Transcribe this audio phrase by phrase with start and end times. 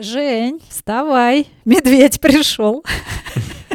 [0.00, 2.84] Жень, вставай, медведь пришел.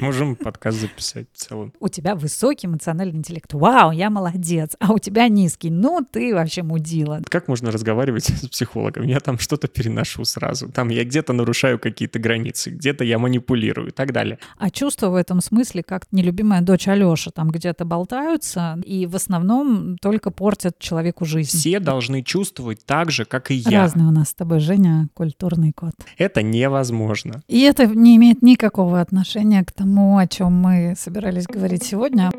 [0.03, 1.71] Можем подкаст записать в целом.
[1.79, 3.53] У тебя высокий эмоциональный интеллект.
[3.53, 4.76] Вау, я молодец.
[4.81, 5.70] А у тебя низкий.
[5.70, 7.22] Ну, ты вообще мудила.
[7.29, 9.05] Как можно разговаривать с психологом?
[9.05, 10.70] Я там что-то переношу сразу.
[10.70, 14.39] Там я где-то нарушаю какие-то границы, где-то я манипулирую и так далее.
[14.58, 19.97] А чувства в этом смысле, как нелюбимая дочь Алёша, там где-то болтаются и в основном
[19.99, 21.57] только портят человеку жизнь.
[21.57, 23.83] Все должны чувствовать так же, как и я.
[23.83, 25.93] Разный у нас с тобой, Женя, культурный код.
[26.17, 27.41] Это невозможно.
[27.47, 32.31] И это не имеет никакого отношения к тому, тому, о чем мы собирались говорить сегодня.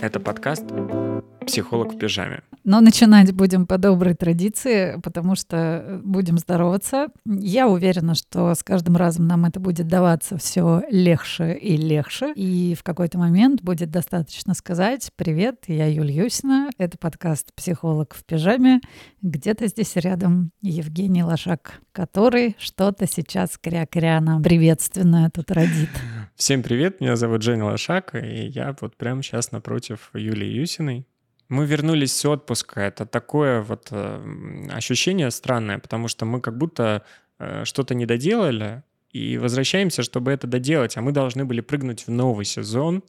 [0.00, 0.64] Это подкаст
[1.44, 2.42] «Психолог в пижаме».
[2.64, 7.08] Но начинать будем по доброй традиции, потому что э, будем здороваться.
[7.24, 12.32] Я уверена, что с каждым разом нам это будет даваться все легче и легче.
[12.34, 18.24] И в какой-то момент будет достаточно сказать «Привет, я Юлия Юсина, это подкаст «Психолог в
[18.24, 18.80] пижаме».
[19.22, 25.90] Где-то здесь рядом Евгений Лошак, который что-то сейчас кря-кря нам приветственное тут родит.
[26.36, 31.06] Всем привет, меня зовут Женя Лошак, и я вот прямо сейчас напротив Юлии Юсиной.
[31.52, 32.80] Мы вернулись с отпуска.
[32.80, 37.02] Это такое вот э, ощущение странное, потому что мы как будто
[37.38, 40.96] э, что-то не доделали и возвращаемся, чтобы это доделать.
[40.96, 43.04] А мы должны были прыгнуть в новый сезон,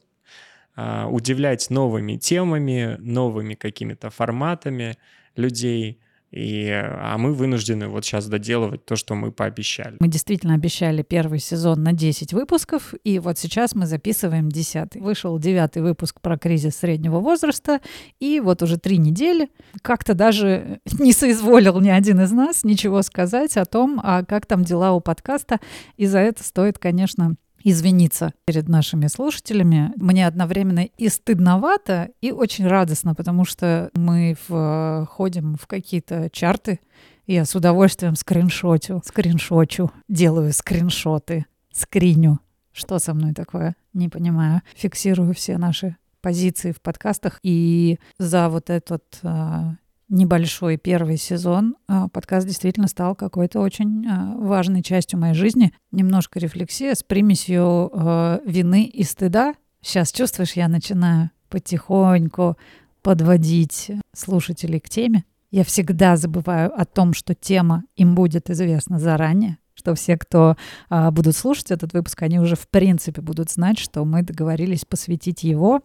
[0.76, 4.98] э, удивлять новыми темами, новыми какими-то форматами
[5.36, 5.98] людей.
[6.34, 9.96] И, а мы вынуждены вот сейчас доделывать то, что мы пообещали.
[10.00, 14.96] Мы действительно обещали первый сезон на 10 выпусков, и вот сейчас мы записываем 10.
[14.96, 17.80] Вышел девятый выпуск про кризис среднего возраста,
[18.18, 19.48] и вот уже три недели
[19.82, 24.64] как-то даже не соизволил ни один из нас ничего сказать о том, а как там
[24.64, 25.60] дела у подкаста.
[25.96, 29.92] И за это стоит, конечно, извиниться перед нашими слушателями.
[29.96, 36.80] Мне одновременно и стыдновато, и очень радостно, потому что мы входим в какие-то чарты.
[37.26, 42.38] Я с удовольствием скриншотю, скриншочу, делаю скриншоты, скриню.
[42.72, 43.76] Что со мной такое?
[43.94, 44.60] Не понимаю.
[44.76, 47.38] Фиксирую все наши позиции в подкастах.
[47.42, 49.76] И за вот этот а,
[50.14, 55.72] небольшой первый сезон а, подкаст действительно стал какой-то очень а, важной частью моей жизни.
[55.90, 59.54] Немножко рефлексия с примесью а, вины и стыда.
[59.82, 62.56] Сейчас чувствуешь, я начинаю потихоньку
[63.02, 65.24] подводить слушателей к теме.
[65.50, 70.56] Я всегда забываю о том, что тема им будет известна заранее, что все, кто
[70.88, 75.42] а, будут слушать этот выпуск, они уже в принципе будут знать, что мы договорились посвятить
[75.42, 75.82] его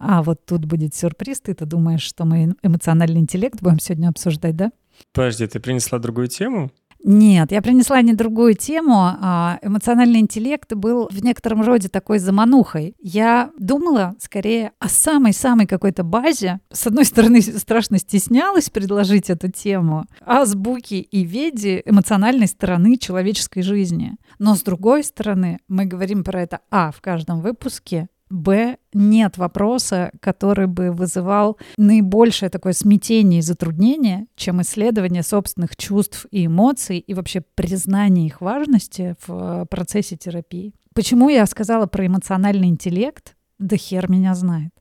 [0.00, 1.42] а вот тут будет сюрприз.
[1.42, 4.72] Ты-то думаешь, что мы эмоциональный интеллект будем сегодня обсуждать, да?
[5.12, 6.70] Подожди, ты принесла другую тему?
[7.02, 8.96] Нет, я принесла не другую тему.
[8.98, 12.94] А эмоциональный интеллект был в некотором роде такой заманухой.
[13.00, 16.60] Я думала скорее о самой-самой какой-то базе.
[16.70, 24.16] С одной стороны, страшно стеснялась предложить эту тему азбуки и веди эмоциональной стороны человеческой жизни.
[24.38, 30.12] Но с другой стороны, мы говорим про это а в каждом выпуске, Б, нет вопроса,
[30.20, 37.12] который бы вызывал наибольшее такое смятение и затруднение, чем исследование собственных чувств и эмоций и
[37.12, 40.74] вообще признание их важности в э, процессе терапии.
[40.94, 43.36] Почему я сказала про эмоциональный интеллект?
[43.58, 44.72] Да хер меня знает.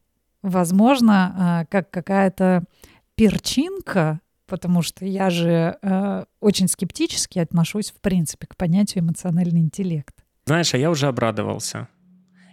[0.43, 2.63] Возможно, э, как какая-то
[3.15, 10.15] перчинка, потому что я же э, очень скептически отношусь, в принципе, к понятию эмоциональный интеллект.
[10.45, 11.87] Знаешь, а я уже обрадовался.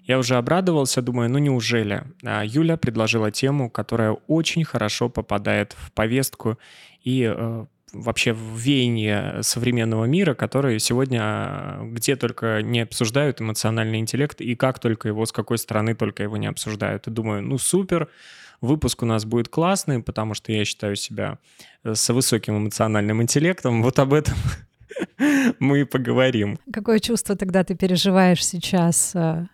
[0.07, 2.05] Я уже обрадовался, думаю, ну неужели?
[2.25, 6.59] А Юля предложила тему, которая очень хорошо попадает в повестку
[7.03, 13.99] и э, вообще в веяние современного мира, который сегодня э, где только не обсуждают эмоциональный
[13.99, 17.09] интеллект и как только его, с какой стороны только его не обсуждают.
[17.09, 18.09] И думаю, ну супер,
[18.61, 21.39] выпуск у нас будет классный, потому что я считаю себя
[21.83, 23.83] э, с высоким эмоциональным интеллектом.
[23.83, 24.37] Вот об этом
[25.61, 26.59] мы поговорим.
[26.73, 29.47] Какое чувство тогда ты переживаешь сейчас, э,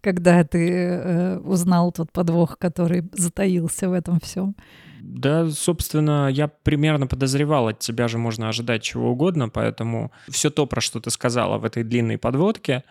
[0.00, 4.54] когда ты э, узнал тот подвох, который затаился в этом всем?
[5.00, 10.66] Да, собственно, я примерно подозревал, от тебя же можно ожидать чего угодно, поэтому все то,
[10.66, 12.84] про что ты сказала в этой длинной подводке,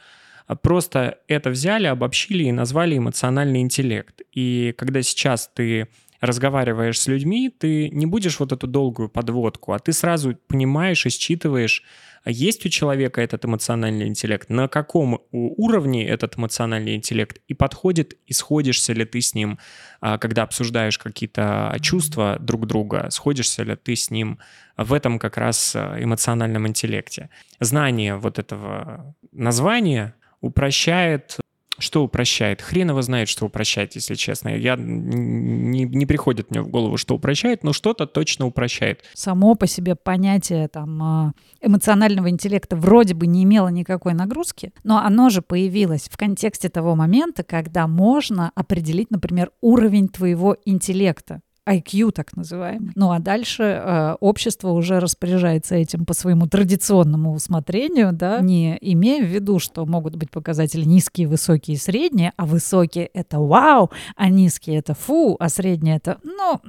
[0.48, 4.22] а просто это взяли, обобщили и назвали эмоциональный интеллект.
[4.32, 5.90] И когда сейчас ты
[6.22, 11.10] разговариваешь с людьми, ты не будешь вот эту долгую подводку, а ты сразу понимаешь и
[11.10, 11.84] считываешь,
[12.24, 18.18] а есть у человека этот эмоциональный интеллект, на каком уровне этот эмоциональный интеллект, и подходит,
[18.26, 19.60] и сходишься ли ты с ним,
[20.02, 24.40] а, когда обсуждаешь какие-то чувства друг друга, сходишься ли ты с ним
[24.76, 27.30] в этом как раз а, эмоциональном интеллекте.
[27.62, 31.38] Знание вот этого названия упрощает
[31.80, 32.62] что упрощает?
[32.62, 34.50] Хрен его знает, что упрощает, если честно.
[34.50, 39.04] Я не, не приходит мне в голову, что упрощает, но что-то точно упрощает.
[39.14, 45.00] Само по себе понятие там, а, эмоционального интеллекта вроде бы не имело никакой нагрузки, но
[45.00, 51.42] оно же появилось в контексте того момента, когда можно определить, например, уровень твоего интеллекта.
[51.68, 52.92] IQ так называемый.
[52.96, 59.24] Ну а дальше э, общество уже распоряжается этим по своему традиционному усмотрению, да, не имея
[59.24, 64.30] в виду, что могут быть показатели низкие, высокие и средние, а высокие— это вау, а
[64.30, 66.62] низкие— это фу, а средние— это, ну,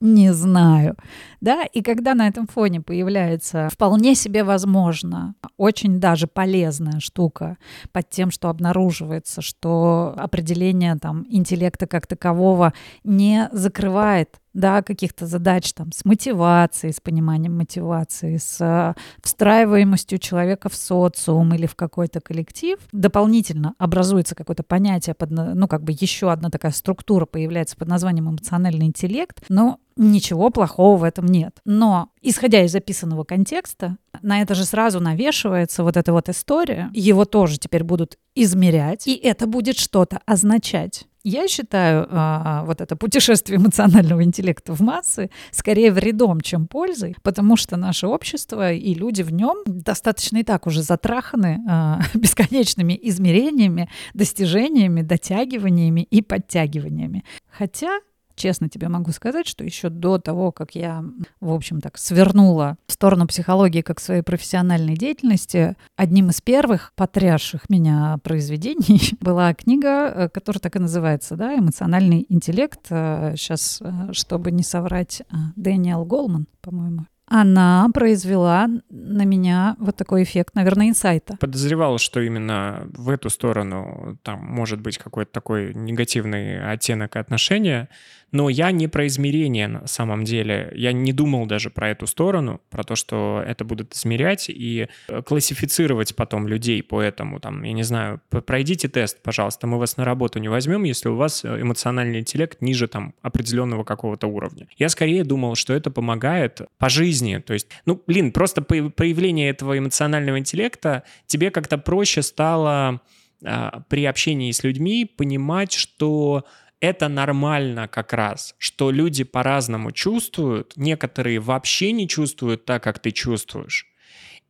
[0.00, 0.96] не знаю,
[1.40, 7.56] да, и когда на этом фоне появляется вполне себе возможно, очень даже полезная штука
[7.92, 12.72] под тем, что обнаруживается, что определение там интеллекта как такового
[13.04, 14.19] не закрывает
[14.52, 21.54] да, каких-то задач там с мотивацией, с пониманием мотивации, с э, встраиваемостью человека в социум
[21.54, 26.72] или в какой-то коллектив, дополнительно образуется какое-то понятие, под, ну, как бы еще одна такая
[26.72, 31.58] структура появляется под названием эмоциональный интеллект, но ничего плохого в этом нет.
[31.64, 37.24] Но, исходя из записанного контекста, на это же сразу навешивается вот эта вот история, его
[37.24, 41.06] тоже теперь будут измерять, и это будет что-то означать.
[41.22, 47.56] Я считаю а, вот это путешествие эмоционального интеллекта в массы скорее вредом, чем пользой, потому
[47.56, 53.90] что наше общество и люди в нем достаточно и так уже затраханы а, бесконечными измерениями,
[54.14, 57.24] достижениями, дотягиваниями и подтягиваниями.
[57.50, 58.00] Хотя
[58.40, 61.04] честно тебе могу сказать, что еще до того, как я,
[61.40, 67.68] в общем так, свернула в сторону психологии как своей профессиональной деятельности, одним из первых потрясших
[67.68, 72.80] меня произведений была книга, э, которая так и называется, да, «Эмоциональный интеллект».
[72.86, 75.22] Сейчас, э, э, чтобы не соврать,
[75.56, 81.36] Дэниел Голман, по-моему, она произвела на меня вот такой эффект, наверное, инсайта.
[81.38, 87.88] Подозревал, что именно в эту сторону там может быть какой-то такой негативный оттенок отношения,
[88.32, 90.72] но я не про измерение на самом деле.
[90.74, 95.22] Я не думал даже про эту сторону, про то, что это будут измерять и э,
[95.22, 97.40] классифицировать потом людей по этому.
[97.40, 101.16] Там, я не знаю, пройдите тест, пожалуйста, мы вас на работу не возьмем, если у
[101.16, 104.68] вас э, эмоциональный интеллект ниже там определенного какого-то уровня.
[104.76, 107.38] Я скорее думал, что это помогает по жизни.
[107.38, 113.00] То есть, ну, блин, просто проявление этого эмоционального интеллекта тебе как-то проще стало
[113.44, 116.44] а, при общении с людьми понимать, что
[116.80, 123.10] это нормально как раз, что люди по-разному чувствуют, некоторые вообще не чувствуют так, как ты
[123.10, 123.86] чувствуешь.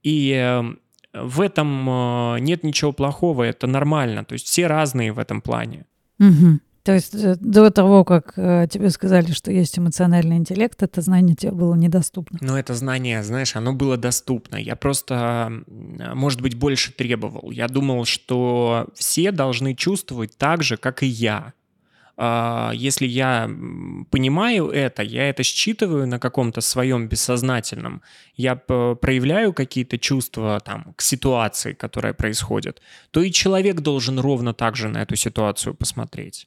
[0.02, 0.78] И эм,
[1.12, 4.24] в этом э, нет ничего плохого, это нормально.
[4.24, 5.86] То есть все разные в этом плане.
[6.18, 6.60] Угу.
[6.84, 11.36] То есть э, до того, как э, тебе сказали, что есть эмоциональный интеллект, это знание
[11.36, 12.38] тебе было недоступно.
[12.40, 14.56] Ну, это знание, знаешь, оно было доступно.
[14.56, 17.50] Я просто, может быть, больше требовал.
[17.50, 21.52] Я думал, что все должны чувствовать так же, как и я.
[22.22, 23.50] А, если я
[24.10, 28.02] понимаю это, я это считываю на каком-то своем бессознательном,
[28.36, 34.76] я проявляю какие-то чувства там к ситуации, которая происходит, то и человек должен ровно так
[34.76, 36.46] же на эту ситуацию посмотреть.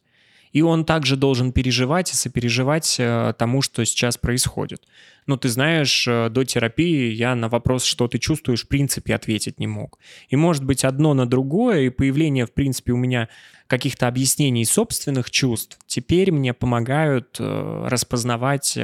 [0.53, 4.83] И он также должен переживать и сопереживать э, тому, что сейчас происходит.
[5.25, 9.59] Но ты знаешь, э, до терапии я на вопрос, что ты чувствуешь, в принципе, ответить
[9.59, 9.97] не мог.
[10.29, 13.29] И может быть одно на другое, и появление, в принципе, у меня
[13.65, 18.77] каких-то объяснений собственных чувств теперь мне помогают э, распознавать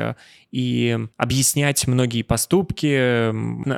[0.51, 2.88] и объяснять многие поступки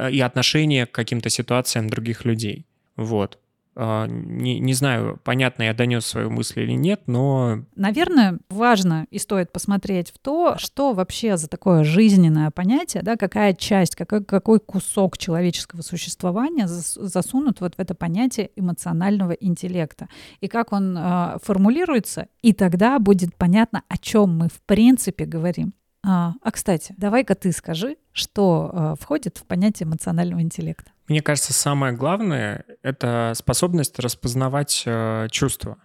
[0.10, 2.65] и отношения к каким-то ситуациям других людей.
[2.95, 3.40] Вот.
[3.73, 7.59] А, не, не знаю, понятно, я донес свою мысль или нет, но...
[7.75, 13.53] Наверное, важно и стоит посмотреть в то, что вообще за такое жизненное понятие, да, какая
[13.53, 20.09] часть, какой, какой кусок человеческого существования засунут вот в это понятие эмоционального интеллекта.
[20.41, 25.73] И как он э, формулируется, и тогда будет понятно, о чем мы в принципе говорим.
[26.03, 30.91] А, а кстати, давай-ка ты скажи, что э, входит в понятие эмоционального интеллекта.
[31.12, 35.75] Мне кажется, самое главное— это способность распознавать э, чувства.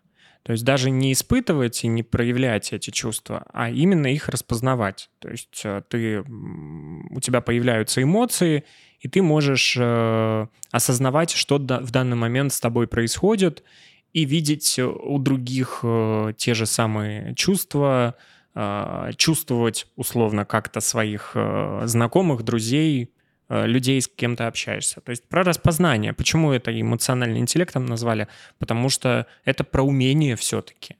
[0.45, 5.11] То есть даже не испытывать и не проявлять эти чувства, а именно их распознавать.
[5.19, 8.63] То есть э, ты, у тебя появляются эмоции,
[9.01, 13.65] и ты можешь э, осознавать, что в данный момент с тобой происходит,
[14.13, 18.15] и видеть у других э, те же самые чувства,
[18.55, 23.16] э, чувствовать условно как-то своих э, знакомых, друзей, Э,
[23.49, 25.01] людей, с кем ты общаешься.
[25.01, 26.13] То есть про распознание.
[26.13, 28.27] Почему это эмоциональным интеллектом назвали?
[28.59, 30.97] Потому что это про умение все-таки.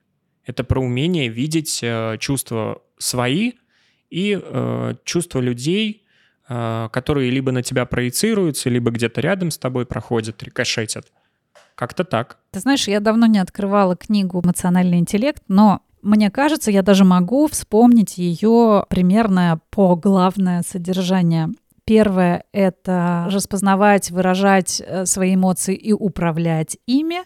[0.47, 3.55] Это про умение видеть э, чувства свои
[4.11, 6.05] и э, чувства людей,
[6.49, 11.07] э, которые либо на тебя проецируются, либо где-то рядом с тобой проходят, рикошетят.
[11.75, 12.39] Как-то так.
[12.53, 17.49] Ты знаешь, я давно не открывала книгу «Эмоциональный интеллект», но мне кажется, я даже могу
[17.49, 21.49] вспомнить ее примерное по главное содержание.
[21.87, 27.19] Первое— это распознавать, выражать э, свои эмоции и управлять ими,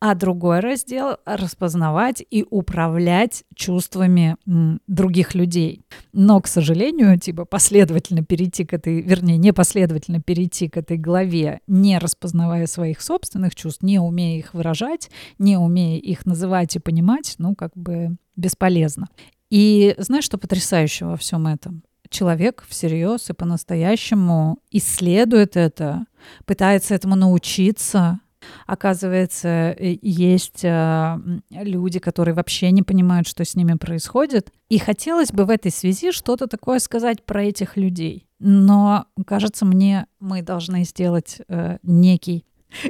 [0.00, 4.38] а другой раздел— распознавать и управлять чувствами
[4.86, 5.84] других людей.
[6.14, 11.60] Но, к сожалению, типа последовательно перейти к этой, вернее, не последовательно перейти к этой главе,
[11.66, 17.34] не распознавая своих собственных чувств, не умея их выражать, не умея их называть и понимать,
[17.36, 19.08] ну, как бы бесполезно.
[19.50, 21.82] И знаешь, что потрясающего во всем этом?
[22.10, 26.06] Человек всерьез и по-настоящему исследует это,
[26.44, 28.20] пытается этому научиться.
[28.66, 31.18] Оказывается, есть э,
[31.50, 34.52] люди, которые вообще не понимают, что с ними происходит.
[34.68, 38.28] И хотелось бы в этой связи что-то такое сказать про этих людей.
[38.38, 42.44] Но, кажется мне, мы должны сделать э, некий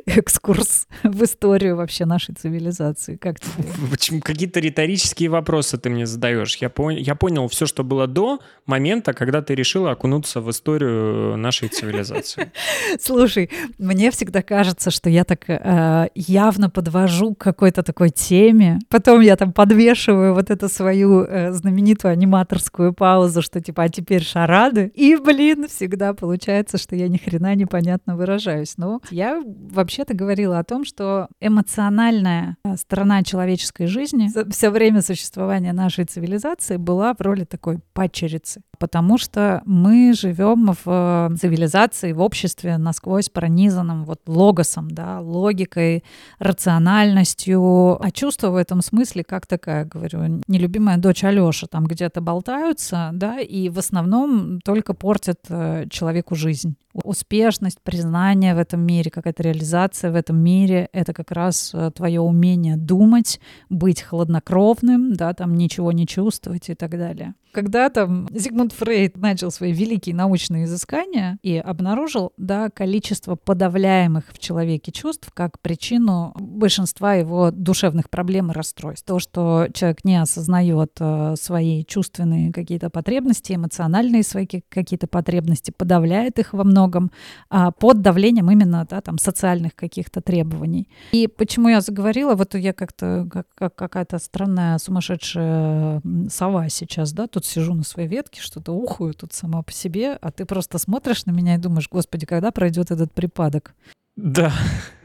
[0.06, 3.16] экскурс в историю вообще нашей цивилизации.
[3.16, 3.64] Как тебе?
[3.90, 6.56] Почему какие-то риторические вопросы ты мне задаешь?
[6.56, 6.96] Я, пон...
[6.96, 12.50] я понял все, что было до момента, когда ты решила окунуться в историю нашей цивилизации.
[13.00, 18.78] Слушай, мне всегда кажется, что я так э, явно подвожу к какой-то такой теме.
[18.88, 24.22] Потом я там подвешиваю вот эту свою э, знаменитую аниматорскую паузу, что типа, а теперь
[24.22, 24.90] шарады.
[24.94, 28.74] И, блин, всегда получается, что я ни хрена непонятно выражаюсь.
[28.76, 35.72] Но я вообще-то говорила о том, что эмоциональная э, сторона человеческой жизни все время существования
[35.72, 38.62] нашей цивилизации была в роли такой падчерицы.
[38.78, 46.04] Потому что мы живем в э, цивилизации, в обществе насквозь пронизанном вот логосом, да, логикой,
[46.38, 48.02] рациональностью.
[48.02, 53.40] А чувство в этом смысле, как такая, говорю, нелюбимая дочь Алёша, там где-то болтаются, да,
[53.40, 60.10] и в основном только портят э, человеку жизнь успешность, признание в этом мире, какая-то реализация
[60.10, 65.92] в этом мире, это как раз э, твое умение думать, быть хладнокровным, да, там ничего
[65.92, 67.34] не чувствовать и так далее.
[67.52, 74.38] Когда там Зигмунд Фрейд начал свои великие научные изыскания и обнаружил, да, количество подавляемых в
[74.38, 79.06] человеке чувств как причину большинства его душевных проблем и расстройств.
[79.06, 86.38] То, что человек не осознает э, свои чувственные какие-то потребности, эмоциональные свои какие-то потребности, подавляет
[86.38, 87.10] их во многом
[87.50, 90.88] а, под давлением именно да, там, социальных каких-то требований.
[91.12, 97.26] И почему я заговорила, вот я как-то как, как какая-то странная сумасшедшая сова сейчас, да,
[97.26, 101.26] тут сижу на своей ветке, что-то ухую тут сама по себе, а ты просто смотришь
[101.26, 103.74] на меня и думаешь, господи, когда пройдет этот припадок?
[104.16, 104.50] Да.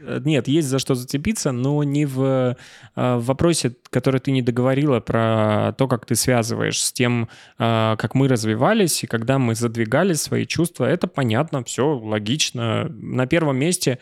[0.00, 2.56] Нет, есть за что зацепиться, но не в,
[2.96, 7.28] а, в вопросе, который ты не договорила про то, как ты связываешь с тем,
[7.58, 10.86] а, как мы развивались и когда мы задвигали свои чувства.
[10.86, 12.88] Это понятно, все логично.
[12.88, 13.98] На первом месте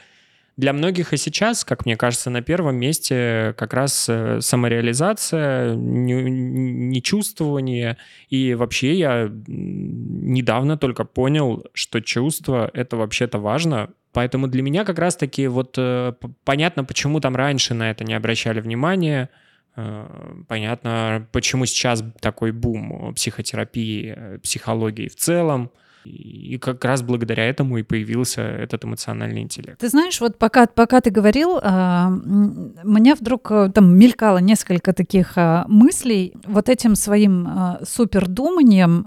[0.56, 7.96] для многих и сейчас, как мне кажется, на первом месте как раз э, самореализация, нечувствование.
[8.28, 14.98] И вообще я недавно только понял, что чувство— это вообще-то важно, Поэтому для меня как
[14.98, 16.14] раз-таки вот э,
[16.44, 19.30] понятно, почему там раньше на это не обращали внимания,
[19.76, 25.70] э, понятно, почему сейчас такой бум психотерапии, психологии в целом.
[26.04, 29.78] И как раз благодаря этому и появился этот эмоциональный интеллект.
[29.78, 35.36] Ты знаешь, вот пока, пока ты говорил, э, мне вдруг э, там мелькало несколько таких
[35.36, 36.34] э, мыслей.
[36.46, 39.06] Вот этим своим э, супердуманием,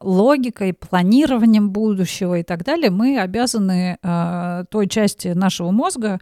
[0.00, 3.98] логикой, планированием будущего и так далее мы обязаны
[4.70, 6.18] той части нашего мозга,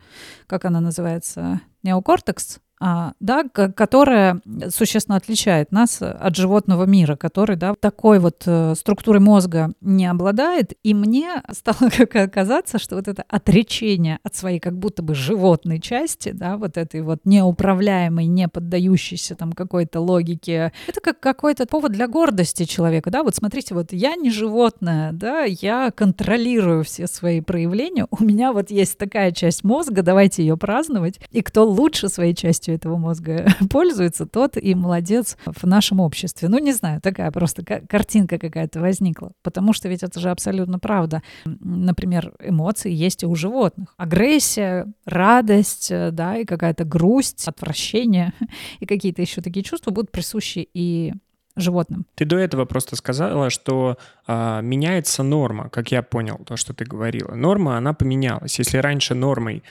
[0.47, 7.75] как она называется, неокортекс, а, да, которая существенно отличает нас от животного мира, который да,
[7.75, 10.75] такой вот э, структурой мозга не обладает.
[10.83, 15.81] И мне стало как казаться, что вот это отречение от своей как будто бы животной
[15.81, 21.93] части, да, вот этой вот неуправляемой, не поддающейся там какой-то логике, это как какой-то повод
[21.93, 27.41] для гордости человека, да, вот смотрите, вот я не животное, да, я контролирую все свои
[27.41, 32.35] проявления, у меня вот есть такая часть мозга, давайте ее праздновать, и кто лучше своей
[32.35, 36.49] частью частью этого мозга пользуется, тот и молодец в нашем обществе.
[36.49, 39.33] Ну, не знаю, такая просто картинка какая-то возникла.
[39.43, 41.23] Потому что ведь это же абсолютно правда.
[41.45, 43.95] Например, эмоции есть и у животных.
[43.97, 48.33] Агрессия, радость, э, да, и какая-то грусть, отвращение,
[48.81, 51.13] и какие-то еще такие чувства будут присущи и
[51.61, 52.07] животным.
[52.15, 53.97] Ты до этого просто сказала, что
[54.27, 57.35] а, меняется норма, как я понял то, что ты говорила.
[57.35, 58.59] Норма, она поменялась.
[58.59, 59.63] Если раньше нормой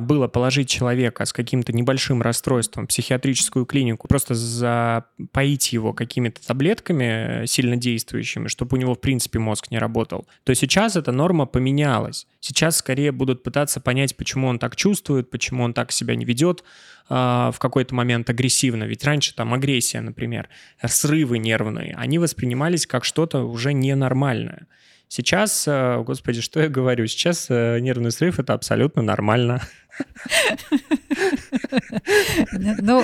[0.00, 7.46] было положить человека с каким-то небольшим расстройством в психиатрическую клинику, просто запоить его какими-то таблетками
[7.46, 12.26] сильно действующими, чтобы у него, в принципе, мозг не работал, то сейчас эта норма поменялась.
[12.40, 16.64] Сейчас скорее будут пытаться понять, почему он так чувствует, почему он так себя не ведет
[17.08, 18.84] э, в какой-то момент агрессивно.
[18.84, 20.48] Ведь раньше там агрессия, например,
[20.84, 24.66] срывы нервные, они воспринимались как что-то уже ненормальное.
[25.14, 27.06] Сейчас, э, господи, что я говорю?
[27.06, 29.60] Сейчас э, нервный срыв— это абсолютно нормально.
[32.82, 33.02] Ну,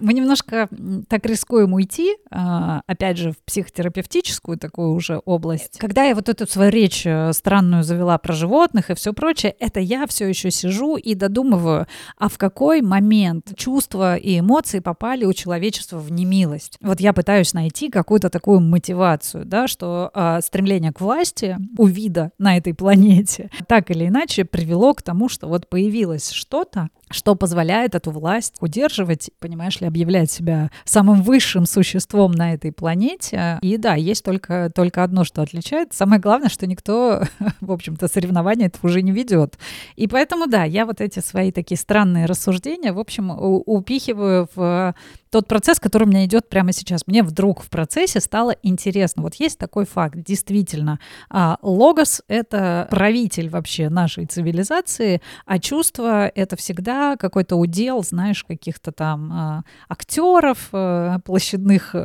[0.00, 0.68] мы немножко
[1.08, 5.78] так рискуем уйти, а, опять же, в психотерапевтическую такую уже область.
[5.78, 9.80] Когда я вот эту свою речь э, странную завела про животных и все прочее, это
[9.80, 11.86] я все еще сижу и додумываю,
[12.18, 16.78] а в какой момент чувства и эмоции попали у человечества в немилость.
[16.80, 22.30] Вот я пытаюсь найти какую-то такую мотивацию, да, что э, стремление к власти у вида
[22.38, 27.94] на этой планете так или иначе привело к тому, что вот появилось что-то, что позволяет
[27.94, 33.58] эту власть удерживать, понимаешь ли, объявлять себя самым высшим существом на этой планете.
[33.62, 35.94] И да, есть только, только одно, что отличает.
[35.94, 37.22] Самое главное, что никто,
[37.60, 39.58] в общем-то, соревнования этого уже не ведет.
[39.96, 44.94] И поэтому, да, я вот эти свои такие странные рассуждения, в общем, упихиваю в
[45.34, 47.08] тот процесс, который у меня идет прямо сейчас.
[47.08, 49.24] Мне вдруг в процессе стало интересно.
[49.24, 56.54] Вот есть такой факт, действительно, а, логос— это правитель вообще нашей цивилизации, а чувство— это
[56.54, 61.96] всегда какой-то удел, знаешь, каких-то там а, актеров, а, площадных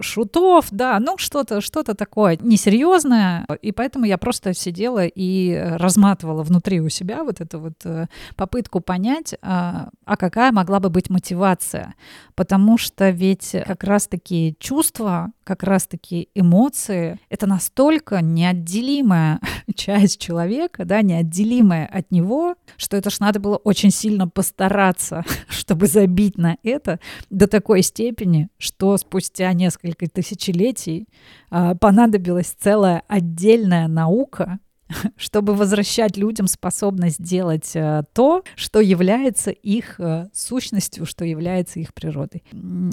[0.00, 6.80] шутов, да, ну что-то что такое несерьезное, и поэтому я просто сидела и разматывала внутри
[6.80, 11.94] у себя вот эту вот э, попытку понять, а, а какая могла бы быть мотивация,
[12.34, 19.40] потому что ведь как раз-таки чувства, как раз-таки эмоции— это настолько неотделимая
[19.74, 25.86] часть человека, да, неотделимая от него, что это ж надо было очень сильно постараться, чтобы
[25.86, 26.98] забить на это
[27.30, 31.08] до такой степени, что спустя несколько несколько тысячелетий
[31.50, 34.58] а, понадобилась целая отдельная наука,
[35.16, 41.94] чтобы возвращать людям способность делать э, то, что является их э, сущностью, что является их
[41.94, 42.42] природой.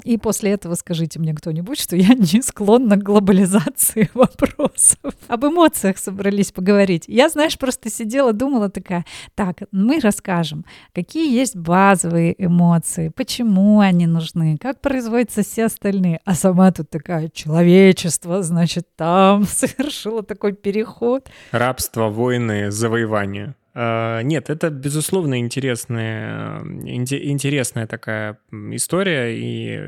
[0.04, 5.14] И после этого скажите мне кто-нибудь, что я не склонна к глобализации вопросов.
[5.28, 7.04] Об эмоциях собрались поговорить.
[7.06, 14.06] Я, знаешь, просто сидела, думала такая, так, мы расскажем, какие есть базовые эмоции, почему они
[14.06, 16.20] нужны, как производятся все остальные.
[16.24, 21.28] А сама тут такая, человечество, значит, там совершило такой переход.
[21.50, 23.54] Рабство богатство, войны, завоевания.
[23.74, 29.78] А, нет, это, безусловно, интересная, интересная такая история, и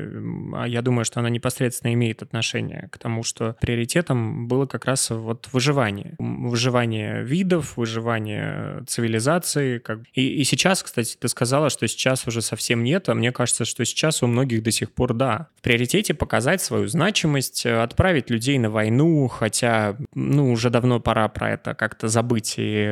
[0.55, 5.09] а, я думаю, что она непосредственно имеет отношение к тому, что приоритетом было как раз
[5.09, 6.15] вот выживание.
[6.19, 9.79] Выживание видов, выживание цивилизации.
[9.79, 9.99] Как...
[10.13, 13.83] И, и сейчас, кстати, ты сказала, что сейчас уже совсем нет, а мне кажется, что
[13.85, 15.47] сейчас у многих до сих пор да.
[15.57, 21.51] В приоритете показать свою значимость, отправить людей на войну, хотя, ну, уже давно пора про
[21.51, 22.83] это как-то забыть и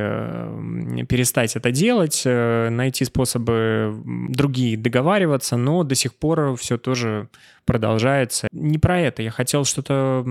[1.08, 3.93] перестать это делать, э, найти способы
[4.30, 7.30] другие договариваться, но до сих пор все тоже
[7.65, 8.47] продолжается.
[8.51, 9.21] Не про это.
[9.21, 10.23] Я хотел что-то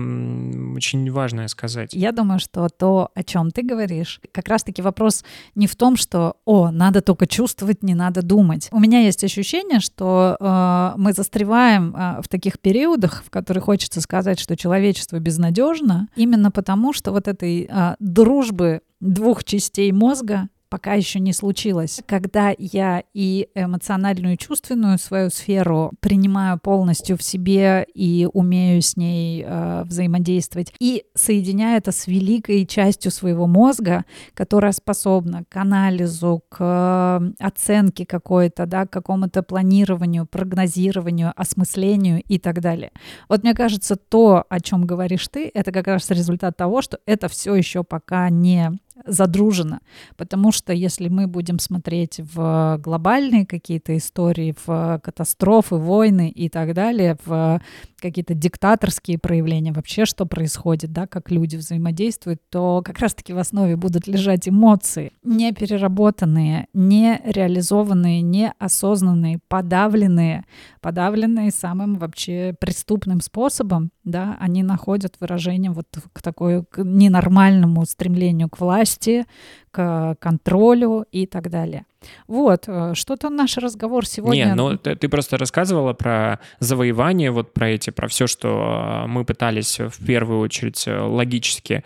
[0.75, 1.93] очень важное сказать.
[1.93, 5.23] Я думаю, что то, о чем ты говоришь, как раз-таки вопрос
[5.55, 8.69] не в том, что, о, надо только чувствовать, не надо думать.
[8.71, 14.01] У меня есть ощущение, что э, мы застреваем э, в таких периодах, в которых хочется
[14.01, 20.93] сказать, что человечество безнадежно, именно потому, что вот этой э, дружбы двух частей мозга пока
[20.93, 22.01] еще не случилось.
[22.07, 28.95] Когда я и эмоциональную, и чувственную свою сферу принимаю полностью в себе и умею с
[28.95, 36.41] ней э, взаимодействовать, и соединяю это с великой частью своего мозга, которая способна к анализу,
[36.47, 42.93] к э, оценке какой-то, да, к какому-то планированию, прогнозированию, осмыслению и так далее.
[43.27, 47.27] Вот мне кажется, то, о чем говоришь ты, это как раз результат того, что это
[47.27, 48.71] все еще пока не
[49.05, 49.79] задружено.
[50.17, 56.73] Потому что если мы будем смотреть в глобальные какие-то истории, в катастрофы, войны и так
[56.73, 57.61] далее, в
[58.01, 63.75] какие-то диктаторские проявления, вообще что происходит, да, как люди взаимодействуют, то как раз-таки в основе
[63.75, 70.45] будут лежать эмоции, не переработанные, не реализованные, не осознанные, подавленные,
[70.81, 78.49] подавленные самым вообще преступным способом, да, они находят выражение вот к такой к ненормальному стремлению
[78.49, 79.25] к власти,
[79.71, 81.85] к контролю и так далее.
[82.27, 84.45] Вот, э, что-то наш разговор сегодня...
[84.45, 89.23] Не, ну ты, ты просто рассказывала про завоевание, вот про эти, про все, что мы
[89.23, 91.83] пытались в первую очередь логически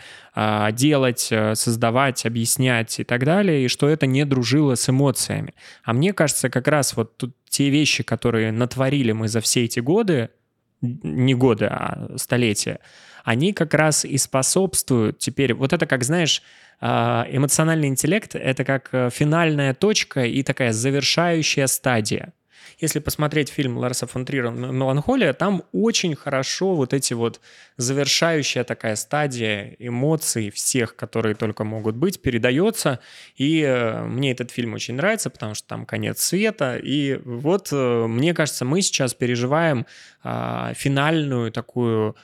[0.74, 5.54] делать, создавать, объяснять и так далее, и что это не дружило с эмоциями.
[5.84, 9.80] А мне кажется, как раз вот тут те вещи, которые натворили мы за все эти
[9.80, 10.30] годы,
[11.04, 12.80] не годы, а столетия,
[13.24, 16.42] они как раз и способствуют теперь, вот это как, знаешь,
[16.80, 22.34] а, эмоциональный интеллект— это как э, финальная точка и такая завершающая стадия.
[22.80, 27.40] Если посмотреть фильм Ларса фон Трира «Меланхолия», там очень хорошо вот эти вот
[27.78, 33.00] завершающая такая стадия эмоций всех, которые только могут быть, передается.
[33.36, 36.78] И э, мне этот фильм очень нравится, потому что там конец света.
[36.78, 39.86] И вот, э, мне кажется, мы сейчас переживаем
[40.24, 42.16] а, финальную такую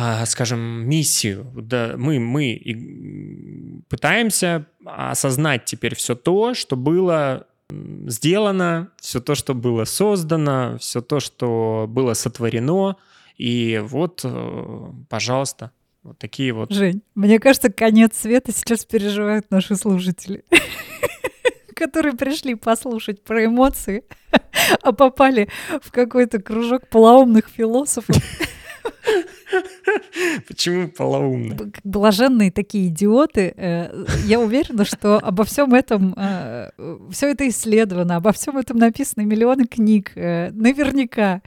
[0.00, 1.50] а, скажем, миссию.
[1.56, 9.84] Да, мы, мы пытаемся осознать теперь все то, что было сделано, все то, что было
[9.84, 12.96] создано, все то, что было сотворено.
[13.36, 15.70] И вот, э, пожалуйста,
[16.02, 16.72] вот такие вот.
[16.72, 20.44] Жень, мне кажется, конец света сейчас переживают наши слушатели
[21.78, 24.04] которые пришли послушать про эмоции,
[24.82, 25.48] а попали
[25.80, 28.16] в какой-то кружок полоумных философов.
[30.48, 31.56] Почему полоумно?
[31.84, 33.54] Блаженные такие идиоты.
[33.56, 36.70] Э, я уверена, что обо всем этом э,
[37.10, 40.12] все это исследовано, обо всем этом написаны миллионы книг.
[40.14, 41.42] Э, наверняка.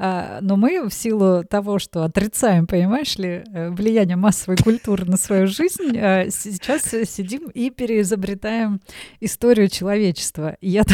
[0.00, 5.48] А, но мы в силу того, что отрицаем, понимаешь ли, влияние массовой культуры на свою
[5.48, 5.90] жизнь,
[6.30, 8.80] сейчас сидим и переизобретаем
[9.18, 10.56] историю человечества.
[10.60, 10.84] И, я,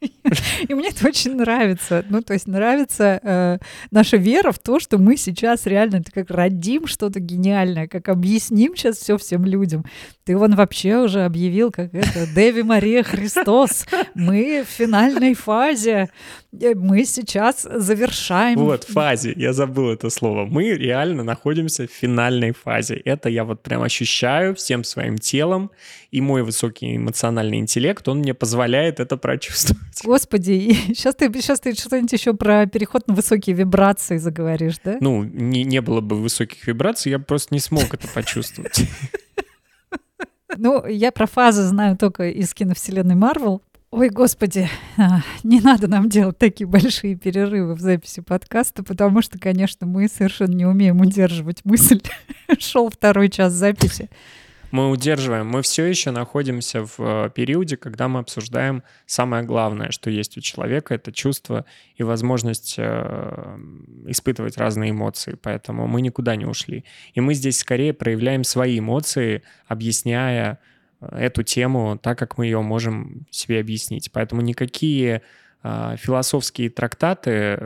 [0.68, 2.06] и мне это очень нравится.
[2.08, 3.60] Ну, то есть нравится
[3.90, 8.98] наша вера в то, что мы сейчас реально как родим что-то гениальное, как объясним сейчас
[8.98, 9.84] все всем людям.
[10.24, 13.86] Ты вон вообще уже объявил, как это, Деви Мария Христос.
[14.14, 16.08] Мы в финальной фазе.
[16.60, 18.58] Э, мы сейчас завершаем.
[18.58, 19.32] Вот, фазе.
[19.36, 20.46] Я забыл это слово.
[20.46, 22.96] Мы реально находимся в финальной фазе.
[23.04, 25.70] Это я вот прям ощущаю всем своим телом.
[26.10, 29.82] И мой высокий эмоциональный интеллект, он мне позволяет это прочувствовать.
[30.04, 34.96] Господи, сейчас ты, сейчас ты что-нибудь еще про переход на высокие вибрации заговоришь, да?
[35.00, 35.24] Ну,
[35.54, 38.82] не, не было бы высоких вибраций, я просто не смог это почувствовать.
[40.56, 43.60] Ну, я про фазы знаю только из киновселенной Марвел.
[43.90, 49.36] Ой, господи, а, не надо нам делать такие большие перерывы в записи подкаста, потому что,
[49.40, 52.00] конечно, мы совершенно не умеем удерживать мысль.
[52.60, 54.10] Шел второй час записи
[54.74, 55.46] мы удерживаем.
[55.46, 60.40] Мы все еще находимся в э, периоде, когда мы обсуждаем самое главное, что есть у
[60.40, 63.58] человека, это чувство и возможность э,
[64.08, 65.38] испытывать разные эмоции.
[65.40, 66.84] Поэтому мы никуда не ушли.
[67.12, 70.58] И мы здесь скорее проявляем свои эмоции, объясняя
[71.00, 74.10] э, эту тему так, как мы ее можем себе объяснить.
[74.10, 75.22] Поэтому никакие
[75.62, 77.58] философские трактаты,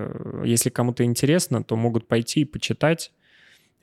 [0.45, 3.11] если кому-то интересно, то могут пойти и почитать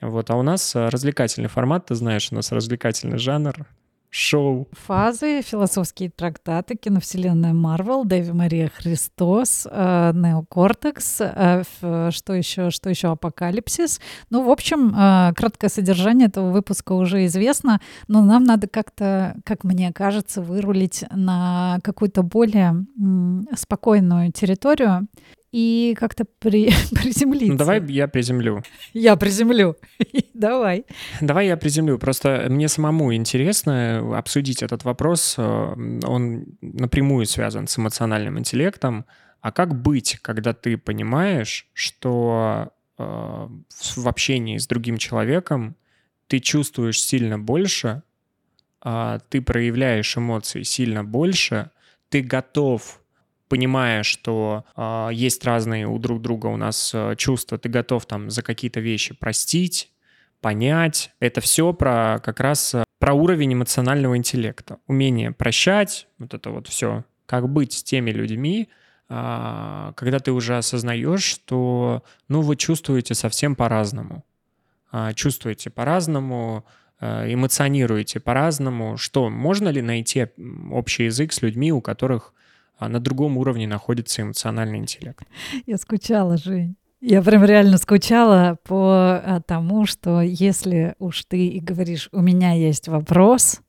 [0.01, 3.65] вот, а у нас э, развлекательный формат, ты знаешь, у нас развлекательный жанр,
[4.09, 4.67] шоу.
[4.71, 11.63] Фазы, философские трактаты, киновселенная Марвел, Дэви Мария Христос, э, Неокортекс, э,
[12.11, 13.99] что еще, что еще Апокалипсис.
[14.29, 14.91] Ну, в общем,
[15.35, 21.79] краткое содержание этого выпуска уже известно, но нам надо как-то, как мне кажется, вырулить на
[21.83, 22.85] какую-то более
[23.55, 25.07] спокойную территорию
[25.55, 27.53] и как-то при, приземлиться.
[27.53, 28.61] Ну, давай я приземлю.
[28.93, 29.77] Я приземлю.
[30.33, 30.85] давай.
[31.21, 31.97] Давай я приземлю.
[31.97, 35.35] Просто мне самому интересно обсудить этот вопрос.
[35.37, 39.05] Э, он напрямую связан с эмоциональным интеллектом.
[39.39, 45.77] А как быть, когда ты понимаешь, что э, в общении с другим человеком
[46.27, 48.03] ты чувствуешь сильно больше,
[48.83, 51.71] э, ты проявляешь эмоции сильно больше,
[52.09, 52.99] ты готов
[53.47, 58.29] понимая, что э, есть разные у друг друга у нас э, чувства, ты готов там
[58.29, 59.91] за какие-то вещи простить,
[60.41, 61.11] понять.
[61.19, 66.67] Это все про как раз э, про уровень эмоционального интеллекта, умение прощать, вот это вот
[66.67, 68.69] все, как быть с теми людьми,
[69.09, 74.23] э, когда ты уже осознаешь, что, ну, вы чувствуете совсем по-разному,
[74.91, 76.65] э, чувствуете по-разному,
[77.01, 80.27] эмоционируете по-разному, что можно ли найти
[80.71, 82.33] общий язык с людьми, у которых
[82.77, 85.25] а на другом уровне находится эмоциональный интеллект.
[85.65, 86.75] Я скучала, Жень.
[87.01, 92.53] Я прям реально скучала по а, тому, что если уж ты и говоришь, у меня
[92.53, 93.61] есть вопрос,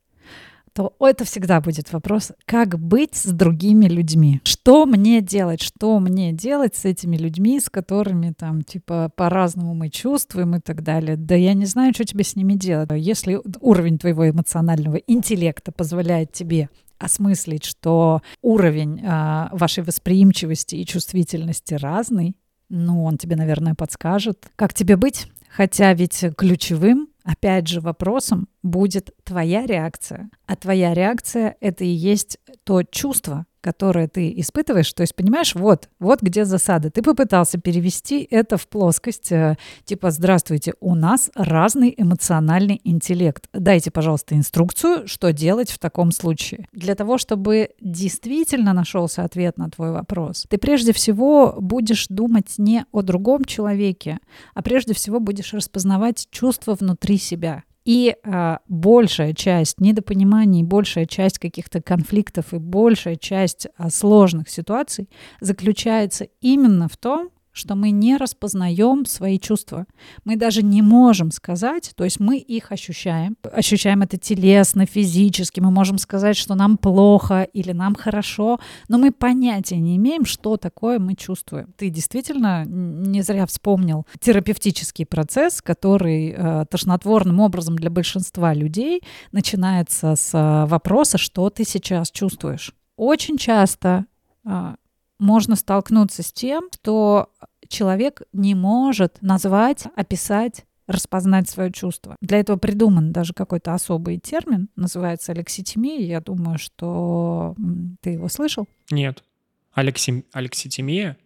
[0.77, 4.43] то это всегда будет вопрос, как быть с другими людьми.
[4.45, 5.63] Что мне делать?
[5.63, 10.83] Что мне делать с этими людьми, с которыми там типа по-разному мы чувствуем и так
[10.83, 11.17] далее?
[11.17, 12.91] Да я не знаю, что тебе с ними делать.
[12.95, 21.75] Если уровень твоего эмоционального интеллекта позволяет тебе осмыслить, что уровень э, вашей восприимчивости и чувствительности
[21.75, 22.37] разный,
[22.69, 25.29] ну, он тебе, наверное, подскажет, как тебе быть.
[25.49, 30.31] Хотя ведь ключевым, опять же, вопросом будет твоя реакция.
[30.47, 34.93] А твоя реакция— это и есть то чувство, которое ты испытываешь.
[34.93, 36.89] То есть, понимаешь, вот, вот где засада.
[36.89, 43.49] Ты попытался перевести это в плоскость, э, типа, здравствуйте, у нас разный эмоциональный интеллект.
[43.53, 46.69] Дайте, пожалуйста, инструкцию, что делать в таком случае.
[46.73, 52.85] Для того, чтобы действительно нашелся ответ на твой вопрос, ты прежде всего будешь думать не
[52.93, 54.21] о другом человеке,
[54.55, 57.65] а прежде всего будешь распознавать чувства внутри себя.
[57.87, 65.09] И э, большая часть недопониманий, большая часть каких-то конфликтов и большая часть э, сложных ситуаций
[65.41, 69.87] заключается именно в том, что мы не распознаем свои чувства.
[70.25, 73.37] Мы даже не можем сказать, то есть мы их ощущаем.
[73.51, 75.61] Ощущаем это телесно, физически.
[75.61, 80.59] Мы можем сказать, что нам плохо или нам хорошо, но мы понятия не имеем, что
[80.59, 81.73] такое мы чувствуем.
[81.77, 90.15] Ты действительно не зря вспомнил терапевтический процесс, который э, тошнотворным образом для большинства людей начинается
[90.15, 92.75] с э, вопроса, что ты сейчас чувствуешь.
[92.97, 94.05] Очень часто
[94.45, 94.75] э,
[95.19, 97.31] можно столкнуться с тем, что
[97.69, 102.17] человек не может назвать, описать распознать свое чувство.
[102.21, 106.01] Для этого придуман даже какой-то особый термин, называется алекситимия.
[106.01, 107.57] Я думаю, что
[108.01, 108.69] ты его слышал.
[108.91, 109.25] Нет.
[109.73, 110.25] Алекси...
[110.33, 111.17] Алекситимия?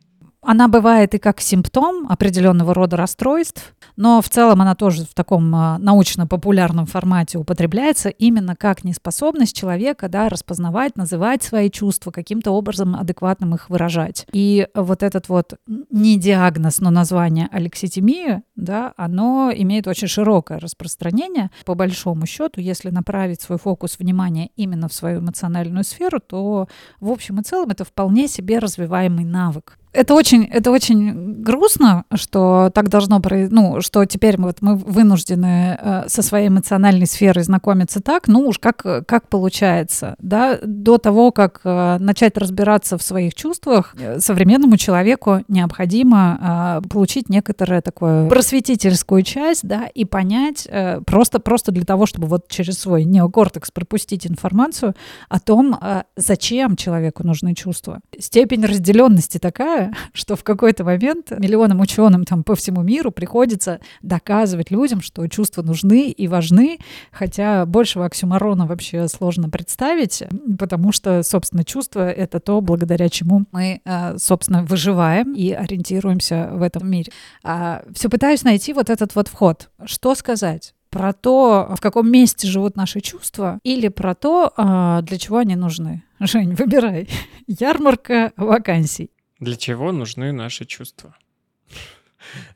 [0.42, 5.54] Она бывает и как симптом определенного рода расстройств, но в целом она тоже в таком
[5.54, 12.96] а, научно-популярном формате употребляется именно как неспособность человека да, распознавать, называть свои чувства, каким-то образом
[12.96, 14.26] адекватным их выражать.
[14.32, 15.56] И вот этот вот
[15.90, 21.50] не диагноз, но название алекситимия, да, оно имеет очень широкое распространение.
[21.66, 26.66] По большому счету, если направить свой фокус внимания именно в свою эмоциональную сферу, то
[26.98, 32.70] в общем и целом это вполне себе развиваемый навык это очень, это очень грустно, что
[32.72, 38.00] так должно произойти, ну, что теперь вот мы вынуждены э, со своей эмоциональной сферой знакомиться
[38.00, 43.34] так, ну уж как, как получается, да, до того, как э, начать разбираться в своих
[43.34, 51.00] чувствах, э, современному человеку необходимо э, получить некоторое такое просветительскую часть, да, и понять э,
[51.00, 54.94] просто, просто для того, чтобы вот через свой неокортекс пропустить информацию
[55.28, 58.00] о том, э, зачем человеку нужны чувства.
[58.18, 63.80] Степень разделенности такая, такое, что в какой-то момент миллионам ученым там по всему миру приходится
[64.02, 66.78] доказывать людям, что чувства нужны и важны,
[67.10, 70.22] хотя большего оксюмарона вообще сложно представить,
[70.58, 76.62] потому что, собственно, чувства— это то, благодаря чему мы, э, собственно, выживаем и ориентируемся в
[76.62, 77.12] этом мире.
[77.42, 79.70] А, Все пытаюсь найти вот этот вот вход.
[79.84, 80.74] Что сказать?
[80.90, 85.56] про то, в каком месте живут наши чувства, или про то, а, для чего они
[85.56, 86.02] нужны.
[86.20, 87.08] Жень, выбирай.
[87.46, 89.10] Ярмарка вакансий.
[89.40, 91.16] Для чего нужны наши чувства?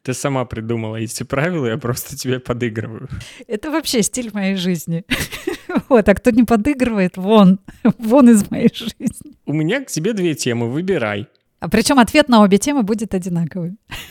[0.02, 3.08] Ты сама придумала эти правила, я просто тебе подыгрываю.
[3.46, 5.04] Это вообще стиль моей жизни.
[5.88, 7.58] Вот, а кто не подыгрывает, вон,
[7.98, 9.36] вон из моей жизни.
[9.44, 11.26] У меня к тебе две темы, выбирай.
[11.58, 13.76] А причем ответ на обе темы будет одинаковый.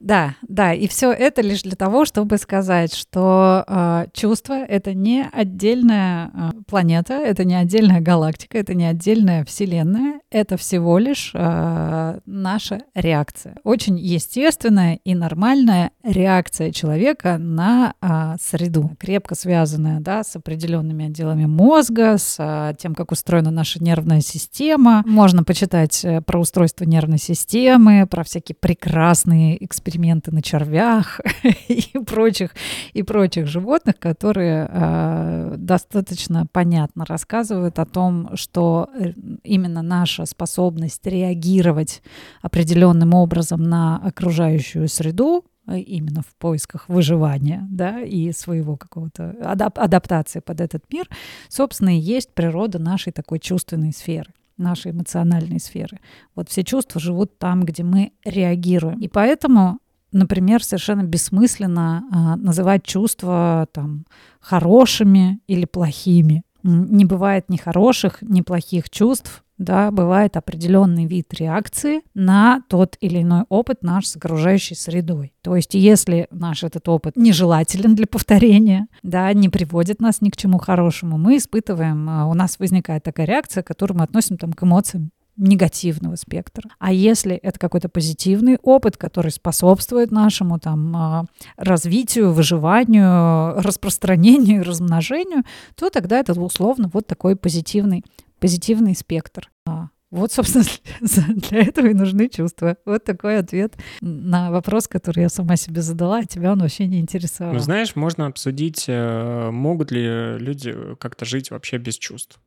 [0.00, 5.28] Да, да, и все это лишь для того, чтобы сказать, что э, чувство это не
[5.32, 12.20] отдельная э, планета, это не отдельная галактика, это не отдельная вселенная, это всего лишь э,
[12.26, 20.36] наша реакция, очень естественная и нормальная реакция человека на э, среду, крепко связанная, да, с
[20.36, 25.02] определенными отделами мозга, с э, тем, как устроена наша нервная система.
[25.06, 31.20] Можно почитать э, про устройство нервной системы, про всякие прекрасные эксперименты эксперименты на червях
[31.68, 32.54] и прочих,
[32.92, 39.12] и прочих животных, которые э, достаточно понятно рассказывают о том, что э,
[39.44, 42.02] именно наша способность реагировать
[42.42, 49.78] определенным образом на окружающую среду, э, именно в поисках выживания, да, и своего какого-то адап-
[49.78, 51.08] адаптации под этот мир,
[51.48, 56.00] собственно, и есть природа нашей такой чувственной сферы нашей эмоциональной сферы.
[56.34, 58.98] Вот все чувства живут там, где мы реагируем.
[59.00, 59.78] И поэтому
[60.12, 64.06] например, совершенно бессмысленно а, называть чувства там
[64.40, 66.42] хорошими или плохими.
[66.62, 69.44] Не бывает ни хороших, ни плохих чувств.
[69.58, 75.32] Да, бывает определенный вид реакции на тот или иной опыт наш с окружающей средой.
[75.42, 80.36] То есть если наш этот опыт нежелателен для повторения, да, не приводит нас ни к
[80.36, 84.62] чему хорошему, мы испытываем, а, у нас возникает такая реакция, которую мы относим там, к
[84.62, 86.68] эмоциям негативного спектра.
[86.78, 91.24] А если это какой-то позитивный опыт, который способствует нашему там а,
[91.56, 95.44] развитию, выживанию, распространению, размножению,
[95.76, 98.04] то тогда это условно вот такой позитивный,
[98.38, 99.50] позитивный спектр.
[99.66, 100.64] А, вот, собственно,
[101.50, 102.76] для этого и нужны чувства.
[102.84, 107.00] Вот такой ответ на вопрос, который я сама себе задала, а тебя он вообще не
[107.00, 107.52] интересовал.
[107.52, 112.40] Ну, знаешь, можно обсудить, э, могут ли люди как-то жить вообще без чувств.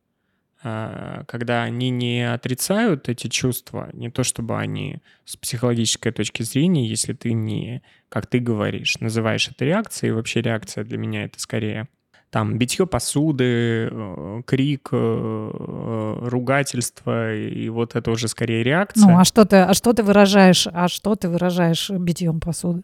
[0.63, 6.87] А, когда они не отрицают эти чувства, не то чтобы они с психологической точки зрения,
[6.87, 11.87] если ты не, как ты говоришь, называешь это реакцией, вообще реакция для меня это скорее
[12.31, 19.05] там битье посуды, э, крик, э, ругательство, и вот это уже скорее реакция.
[19.05, 22.83] Ну, а что ты, а что ты выражаешь, а что ты выражаешь битьем посуды?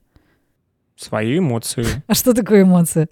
[0.98, 1.86] Свои эмоции.
[2.08, 3.08] А что такое эмоции?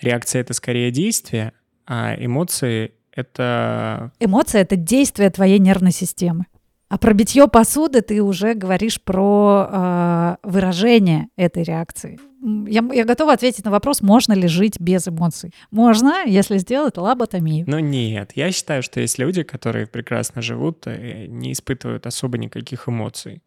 [0.00, 1.52] Реакция— это скорее действие,
[1.86, 4.10] а эмоции это...
[4.18, 6.46] Эмоция— это действие твоей нервной системы.
[6.92, 12.20] А про битье посуды ты уже говоришь про э, выражение этой реакции.
[12.68, 15.54] Я, я готова ответить на вопрос, можно ли жить без эмоций.
[15.70, 17.64] Можно, если сделать лоботомию.
[17.66, 22.86] Ну нет, я считаю, что есть люди, которые прекрасно живут, и не испытывают особо никаких
[22.90, 23.42] эмоций.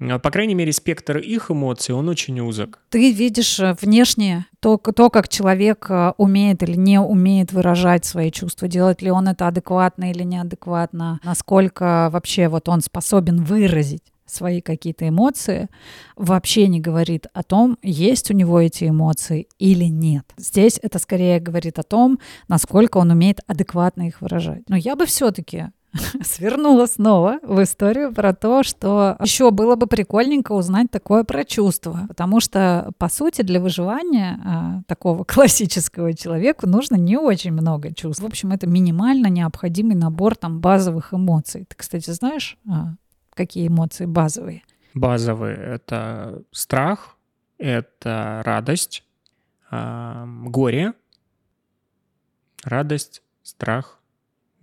[0.00, 2.80] А, по крайней мере, спектр их эмоций, он очень узок.
[2.90, 8.30] Ты видишь э, внешне то, то, как человек э, умеет или не умеет выражать свои
[8.30, 14.60] чувства, делает ли он это адекватно или неадекватно, насколько вообще вот он способен выразить свои
[14.60, 15.68] какие-то эмоции,
[16.16, 20.24] вообще не говорит о том, есть у него эти эмоции или нет.
[20.36, 24.62] Здесь это скорее говорит о том, насколько он умеет адекватно их выражать.
[24.68, 25.66] Но я бы все-таки
[26.22, 32.06] свернула снова в историю про то, что еще было бы прикольненько узнать такое про чувства.
[32.08, 38.22] Потому что, по сути, для выживания а, такого классического человеку нужно не очень много чувств.
[38.22, 41.66] В общем, это минимально необходимый набор там базовых эмоций.
[41.68, 42.94] Ты, кстати, знаешь, а,
[43.34, 44.62] какие эмоции базовые?
[44.94, 47.16] Базовые— это страх,
[47.58, 49.04] это радость,
[49.70, 50.94] а, горе,
[52.64, 54.00] радость, страх,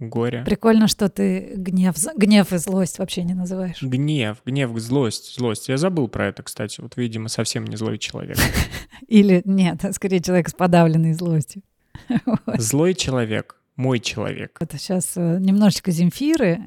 [0.01, 0.43] горе.
[0.45, 3.81] Прикольно, что ты гнев, гнев и злость вообще не называешь.
[3.81, 5.69] Гнев, гнев, злость, злость.
[5.69, 6.81] Я забыл про это, кстати.
[6.81, 8.37] Вот, видимо, совсем не злой человек.
[9.07, 11.61] Или нет, а скорее человек с подавленной злостью.
[12.57, 14.57] Злой человек мой человек.
[14.59, 16.59] Это сейчас э, немножечко Земфиры, э,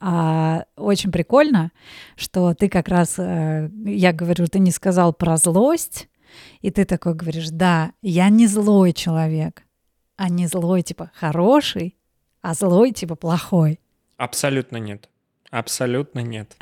[0.00, 1.70] а очень прикольно,
[2.16, 6.08] что ты как раз, э, я говорю, ты не сказал про злость,
[6.60, 9.64] и ты такой говоришь, да, я не злой человек,
[10.16, 11.95] а не злой типа хороший,
[12.46, 13.80] а злой типа плохой.
[14.18, 15.08] Абсолютно нет.
[15.50, 16.56] Абсолютно нет.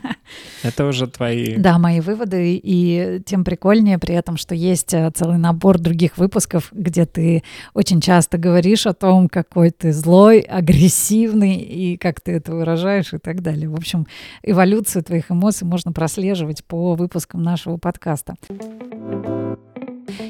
[0.62, 1.56] Это уже твои...
[1.56, 6.68] Да, мои выводы, и тем прикольнее при этом, что есть э, целый набор других выпусков,
[6.70, 7.42] где ты
[7.74, 13.18] очень часто говоришь о том, какой ты злой, агрессивный, и как ты это выражаешь и
[13.18, 13.68] так далее.
[13.68, 14.06] В общем,
[14.44, 18.34] эволюцию твоих эмоций можно прослеживать по выпускам нашего подкаста.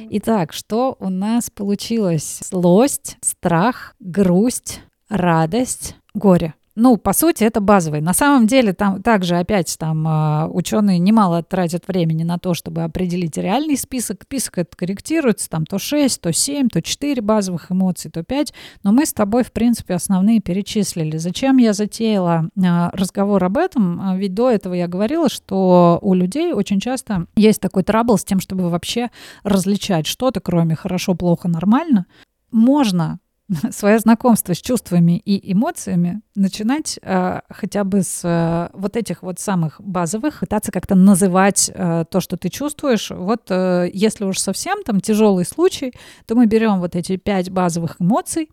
[0.09, 2.41] Итак, что у нас получилось?
[2.49, 6.55] Злость, страх, грусть, радость, горе.
[6.79, 8.03] Ну, по сути, это базовый.
[8.03, 12.83] На самом деле, там также опять там а, ученые немало тратят времени на то, чтобы
[12.83, 14.25] определить реальный список.
[14.25, 18.53] Список это корректируется, там то 6, то 7, то 4 базовых эмоций, то 5.
[18.83, 21.17] Но мы с тобой, в принципе, основные перечислили.
[21.17, 23.99] Зачем я затеяла а, разговор об этом?
[24.03, 28.25] А, ведь до этого я говорила, что у людей очень часто есть такой трабл с
[28.25, 29.09] тем, чтобы вообще
[29.45, 32.05] различать что-то, кроме хорошо, плохо, нормально.
[32.53, 33.19] Можно
[33.71, 39.39] свое знакомство с чувствами и эмоциями начинать э, хотя бы с э, вот этих вот
[39.39, 43.11] самых базовых, пытаться как-то называть э, то, что ты чувствуешь.
[43.11, 45.93] Вот э, если уж совсем там тяжелый случай,
[46.27, 48.51] то мы берем вот эти пять базовых эмоций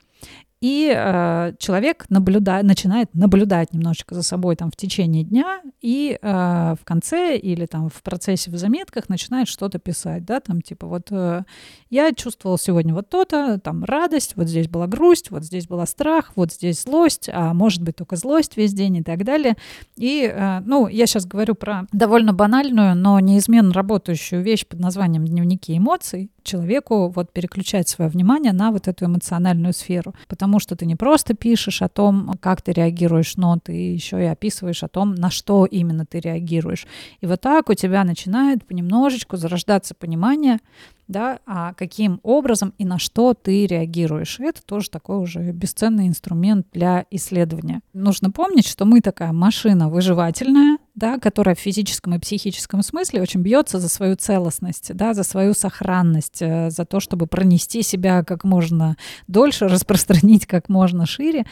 [0.64, 6.26] и э, человек наблюдает, начинает наблюдать немножечко за собой там в течение дня и э,
[6.26, 11.08] в конце или там в процессе в заметках начинает что-то писать, да, там типа вот
[11.12, 11.44] э,
[11.90, 16.32] я чувствовал сегодня вот то-то, там радость, вот здесь была грусть, вот здесь была страх,
[16.38, 19.58] вот здесь злость, а может быть только злость весь день и так далее.
[19.98, 25.26] И, э, ну, я сейчас говорю про довольно банальную, но неизменно работающую вещь под названием
[25.26, 30.14] дневники эмоций, человеку вот переключать свое внимание на вот эту эмоциональную сферу.
[30.28, 34.26] Потому что ты не просто пишешь о том, как ты реагируешь, но ты еще и
[34.26, 36.86] описываешь о том, на что именно ты реагируешь.
[37.22, 40.60] И вот так у тебя начинает понемножечку зарождаться понимание,
[41.08, 44.40] да, а каким образом и на что ты реагируешь.
[44.40, 47.82] И это тоже такой уже бесценный инструмент для исследования.
[47.94, 53.42] Нужно помнить, что мы такая машина выживательная, да, которая в физическом и психическом смысле очень
[53.42, 58.44] бьется за свою целостность, да, за свою сохранность, э, за то, чтобы пронести себя как
[58.44, 58.96] можно
[59.28, 61.46] дольше, распространить как можно шире.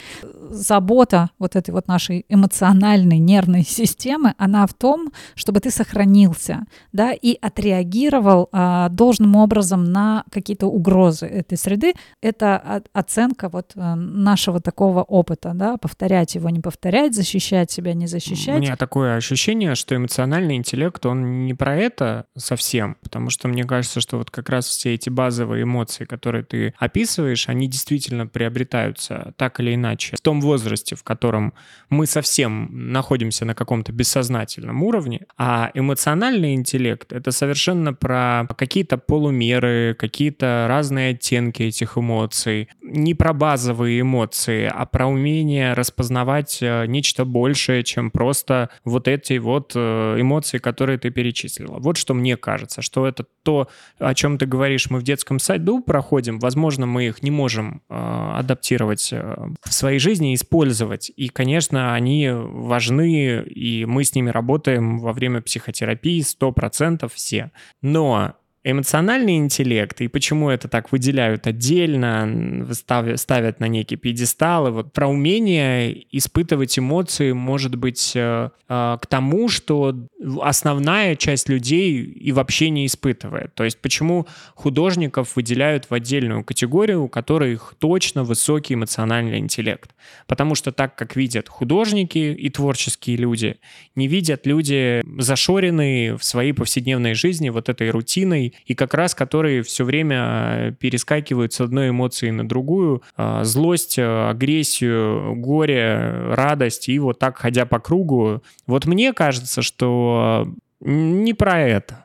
[0.50, 7.12] Забота вот этой вот нашей эмоциональной нервной системы, она в том, чтобы ты сохранился, да,
[7.12, 11.94] и отреагировал а, должным образом на какие-то угрозы этой среды.
[12.20, 18.06] Это оценка вот э, нашего такого опыта, да, повторять его, не повторять, защищать себя, не
[18.06, 18.58] защищать.
[18.58, 23.48] У меня такое ощущение ощущение, что эмоциональный интеллект, он не про это совсем, потому что
[23.48, 28.26] мне кажется, что вот как раз все эти базовые эмоции, которые ты описываешь, они действительно
[28.26, 30.16] приобретаются так или иначе.
[30.16, 31.54] В том возрасте, в котором
[31.88, 39.96] мы совсем находимся на каком-то бессознательном уровне, а эмоциональный интеллект— это совершенно про какие-то полумеры,
[39.98, 47.24] какие-то разные оттенки этих эмоций, не про базовые эмоции, а про умение распознавать э, нечто
[47.24, 51.78] большее, чем просто вот это эти вот э, эмоции, которые ты перечислила.
[51.78, 53.68] Вот что мне кажется, что это то,
[53.98, 57.94] о чем ты говоришь, мы в детском саду проходим, возможно, мы их не можем э,
[57.94, 61.10] адаптировать э, в своей жизни, использовать.
[61.16, 67.52] И, конечно, они важны, и мы с ними работаем во время психотерапии 100% все.
[67.80, 72.68] Но эмоциональный интеллект и почему это так выделяют отдельно,
[73.16, 74.68] ставят на некий пьедестал.
[74.68, 79.96] И вот про умение испытывать эмоции может быть э, э, к тому, что
[80.40, 83.54] основная часть людей и вообще не испытывает.
[83.54, 89.90] То есть почему художников выделяют в отдельную категорию, у которых точно высокий эмоциональный интеллект.
[90.28, 93.56] Потому что так, как видят художники и творческие люди,
[93.96, 99.62] не видят люди зашоренные в своей повседневной жизни вот этой рутиной и как раз которые
[99.62, 103.02] все время э, перескакивают с одной эмоции на другую.
[103.16, 108.42] А, злость, э, агрессию, горе, радость, и вот так, ходя по кругу.
[108.66, 110.46] Вот мне кажется, что
[110.84, 111.98] не про это.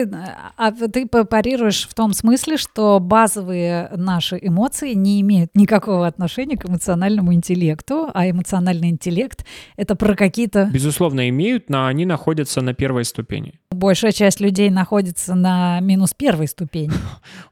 [0.55, 6.65] А ты парируешь в том смысле, что базовые наши эмоции не имеют никакого отношения к
[6.69, 9.45] эмоциональному интеллекту, а эмоциональный интеллект—
[9.77, 10.69] это про какие-то...
[10.71, 13.59] Безусловно, имеют, но они находятся на первой ступени.
[13.77, 16.91] Большая часть людей находится на минус первой ступени.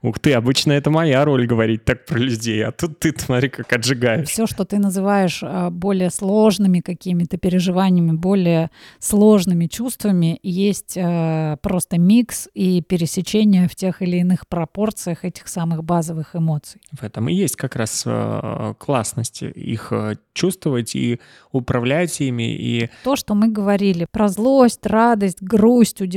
[0.02, 3.72] Ух ты, обычно это моя роль говорить так про людей, а тут ты, смотри, как
[3.72, 4.28] отжигаешь.
[4.28, 12.00] Все, что ты называешь а, более сложными какими-то переживаниями, более сложными чувствами, есть а, просто
[12.00, 16.82] микс и пересечение в тех или иных пропорциях этих самых базовых эмоций.
[16.92, 19.94] В этом и есть как раз э, классность их
[20.34, 21.20] чувствовать и
[21.52, 22.56] управлять ими.
[22.56, 22.90] И...
[23.04, 26.15] То, что мы говорили про злость, радость, грусть, удивление,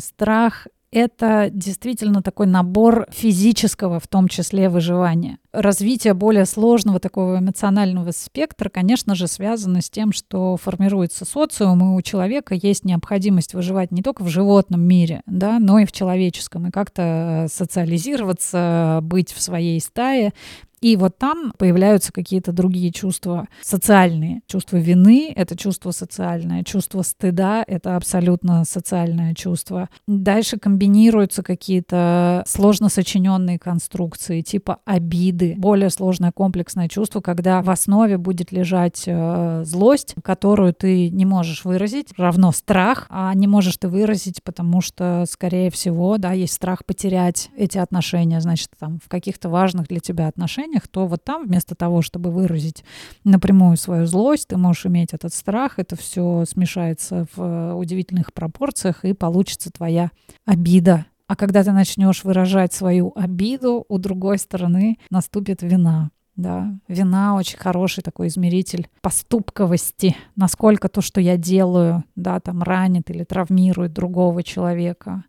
[0.00, 5.38] страх, это действительно такой набор физического, в том числе, выживания.
[5.52, 11.96] Развитие более сложного такого эмоционального спектра, конечно же, связано с тем, что формируется социум, и
[11.96, 16.68] у человека есть необходимость выживать не только в животном мире, да, но и в человеческом,
[16.68, 20.32] и как-то социализироваться, быть в своей стае,
[20.80, 24.42] и вот там появляются какие-то другие чувства социальные.
[24.46, 26.62] Чувство вины— это чувство социальное.
[26.64, 29.88] Чувство стыда— это абсолютно социальное чувство.
[30.06, 35.54] Дальше комбинируются какие-то сложно сочиненные конструкции, типа обиды.
[35.56, 41.64] Более сложное комплексное чувство, когда в основе будет лежать э, злость, которую ты не можешь
[41.64, 46.84] выразить, равно страх, а не можешь ты выразить, потому что, скорее всего, да, есть страх
[46.84, 51.46] потерять эти отношения, значит, там, в каких-то важных для тебя отношениях отношениях, то вот там
[51.46, 52.84] вместо того, чтобы выразить
[53.24, 59.04] напрямую свою злость, ты можешь иметь этот страх, это все смешается в э, удивительных пропорциях,
[59.04, 60.10] и получится твоя
[60.46, 61.06] обида.
[61.26, 66.10] А когда ты начнешь выражать свою обиду, у другой стороны наступит вина.
[66.36, 73.10] Да, вина очень хороший такой измеритель поступковости, насколько то, что я делаю, да, там ранит
[73.10, 75.24] или травмирует другого человека.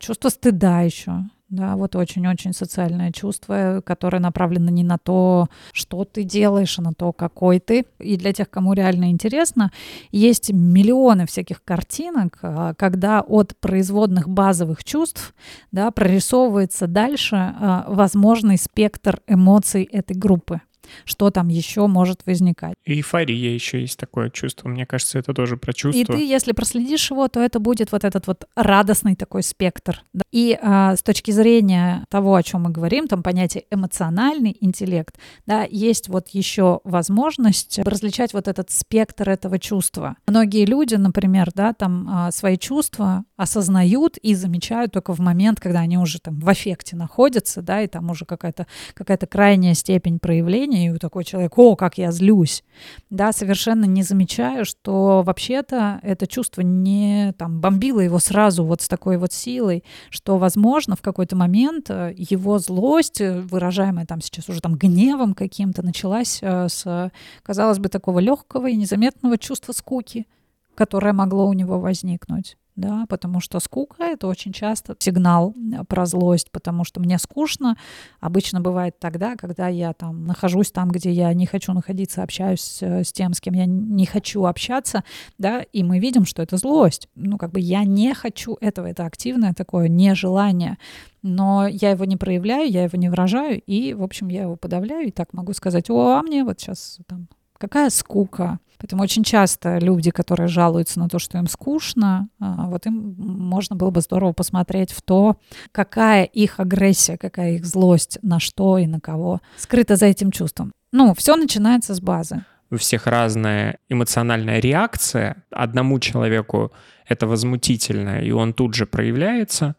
[0.00, 1.24] Чувство стыда еще.
[1.48, 6.92] Да, вот очень-очень социальное чувство, которое направлено не на то, что ты делаешь, а на
[6.92, 7.86] то, какой ты.
[8.00, 9.70] И для тех, кому реально интересно,
[10.10, 15.34] есть миллионы всяких картинок, а, когда от производных базовых чувств
[15.70, 20.62] да, прорисовывается дальше а, возможный спектр эмоций этой группы.
[21.04, 22.74] Что там еще может возникать.
[22.84, 24.68] Эйфория еще есть такое чувство.
[24.68, 26.00] Мне кажется, это тоже про чувство.
[26.00, 30.02] И ты, если проследишь его, то это будет вот этот вот радостный такой спектр.
[30.32, 35.16] И а, с точки зрения того, о чем мы говорим, там понятие эмоциональный интеллект,
[35.46, 40.16] да, есть вот еще возможность различать вот этот спектр этого чувства.
[40.26, 45.80] Многие люди, например, да, там а, свои чувства осознают и замечают только в момент, когда
[45.80, 50.75] они уже там в аффекте находятся, да, и там уже какая-то какая крайняя степень проявления,
[50.76, 52.64] и такой человек, о, как я злюсь,
[53.10, 58.88] да, совершенно не замечая, что вообще-то это чувство не там бомбило его сразу вот с
[58.88, 64.48] такой вот силой, что, возможно, в какой-то момент э, его злость, э, выражаемая там сейчас
[64.48, 67.10] уже там гневом каким-то, началась э, с,
[67.42, 70.26] казалось бы, такого легкого и незаметного чувства скуки,
[70.74, 76.04] которое могло у него возникнуть да, потому что скука— это очень часто сигнал э, про
[76.06, 77.76] злость, потому что мне скучно.
[78.20, 83.02] Обычно бывает тогда, когда я там нахожусь там, где я не хочу находиться, общаюсь э,
[83.02, 85.04] с тем, с кем я не хочу общаться,
[85.38, 87.08] да, и мы видим, что это злость.
[87.14, 90.76] Ну, как бы я не хочу этого, это активное такое нежелание,
[91.22, 95.08] но я его не проявляю, я его не выражаю, и, в общем, я его подавляю,
[95.08, 97.28] и так могу сказать, о, а мне вот сейчас там
[97.58, 98.58] какая скука.
[98.78, 103.74] Поэтому очень часто люди, которые жалуются на то, что им скучно, а, вот им можно
[103.74, 105.38] было бы здорово посмотреть в то,
[105.72, 110.72] какая их агрессия, какая их злость, на что и на кого скрыта за этим чувством.
[110.92, 112.44] Ну, все начинается с базы.
[112.70, 115.44] У всех разная эмоциональная реакция.
[115.50, 116.72] Одному человеку
[117.06, 119.76] это возмутительно, и он тут же проявляется.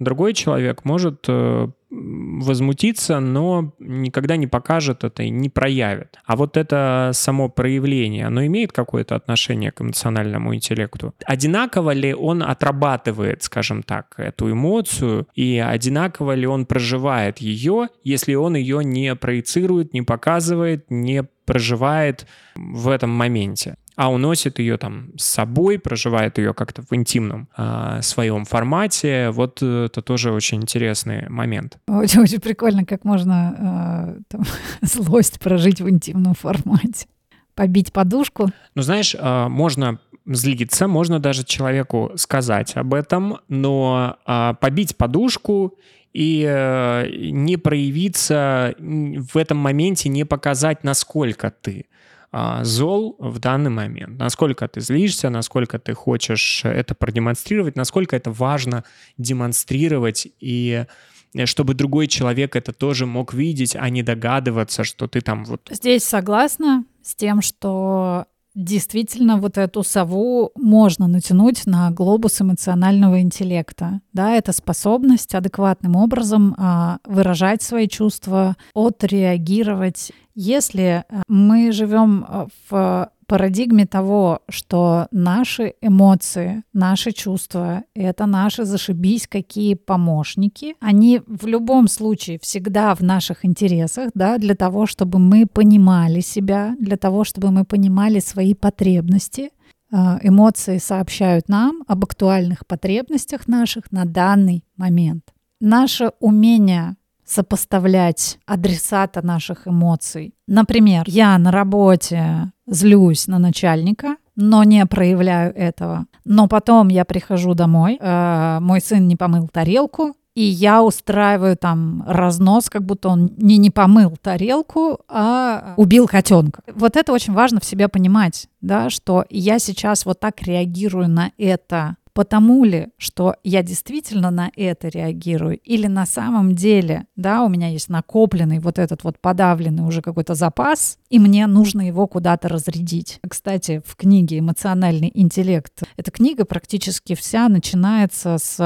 [0.00, 6.18] Другой человек может э, возмутиться, но никогда не покажет это и не проявит.
[6.24, 11.14] А вот это само проявление, оно имеет какое-то отношение к эмоциональному интеллекту?
[11.24, 18.34] Одинаково ли он отрабатывает, скажем так, эту эмоцию, и одинаково ли он проживает ее, если
[18.34, 25.10] он ее не проецирует, не показывает, не проживает в этом моменте а уносит ее там
[25.18, 29.28] с собой, проживает ее как-то в интимном э, своем формате.
[29.28, 31.76] Вот это тоже очень интересный момент.
[31.86, 34.42] Очень, очень прикольно, как можно э, там,
[34.80, 37.08] злость прожить в интимном формате.
[37.54, 38.50] Побить подушку.
[38.74, 45.76] Ну, знаешь, э, можно злиться, можно даже человеку сказать об этом, но э, побить подушку
[46.12, 51.86] и э, не проявиться в этом моменте, не показать, насколько ты
[52.32, 54.16] а, зол в данный момент.
[54.18, 58.84] Насколько ты злишься, насколько ты хочешь это продемонстрировать, насколько это важно
[59.18, 60.86] демонстрировать и
[61.34, 65.68] э, чтобы другой человек это тоже мог видеть, а не догадываться, что ты там вот...
[65.70, 68.26] Здесь согласна с тем, что
[68.64, 74.00] действительно вот эту сову можно натянуть на глобус эмоционального интеллекта.
[74.12, 80.12] Да, это способность адекватным образом а, выражать свои чувства, отреагировать.
[80.42, 88.64] Если э, мы живем э, в парадигме того, что наши эмоции, наши чувства— это наши
[88.64, 90.76] зашибись какие помощники.
[90.80, 96.74] Они в любом случае всегда в наших интересах, да, для того, чтобы мы понимали себя,
[96.78, 99.50] для того, чтобы мы понимали свои потребности.
[99.92, 105.34] Э, эмоции сообщают нам об актуальных потребностях наших на данный момент.
[105.60, 106.96] Наше умение
[107.30, 110.34] сопоставлять адресата наших эмоций.
[110.48, 116.06] Например, я на работе злюсь на начальника, но не проявляю этого.
[116.24, 122.04] Но потом я прихожу домой, э, мой сын не помыл тарелку, и я устраиваю там
[122.06, 126.62] разнос, как будто он не не помыл тарелку, а убил котенка.
[126.72, 131.32] Вот это очень важно в себе понимать, да, что я сейчас вот так реагирую на
[131.36, 137.48] это потому ли, что я действительно на это реагирую, или на самом деле, да, у
[137.48, 142.48] меня есть накопленный вот этот вот подавленный уже какой-то запас, и мне нужно его куда-то
[142.48, 143.20] разрядить.
[143.28, 148.58] Кстати, в книге «Эмоциональный интеллект» эта книга практически вся начинается с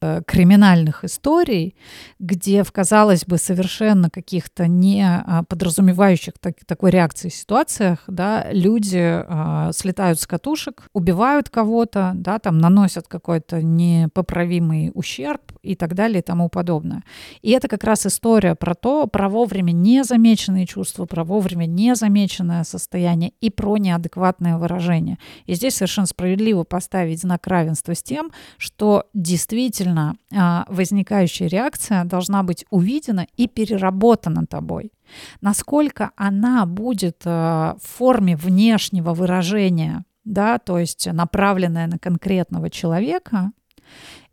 [0.00, 1.76] э, криминальных историй,
[2.18, 9.22] где в, казалось бы, совершенно каких-то не а, подразумевающих так, такой реакции ситуациях, да, люди
[9.26, 15.94] э, слетают с катушек, убивают кого-то, да, там наносят наносят какой-то непоправимый ущерб и так
[15.94, 17.02] далее и тому подобное.
[17.42, 23.32] И это как раз история про то, про вовремя незамеченные чувства, про вовремя незамеченное состояние
[23.40, 25.18] и про неадекватное выражение.
[25.46, 32.42] И здесь совершенно справедливо поставить знак равенства с тем, что действительно а, возникающая реакция должна
[32.42, 34.92] быть увидена и переработана тобой.
[35.40, 43.52] Насколько она будет а, в форме внешнего выражения да, то есть направленная на конкретного человека,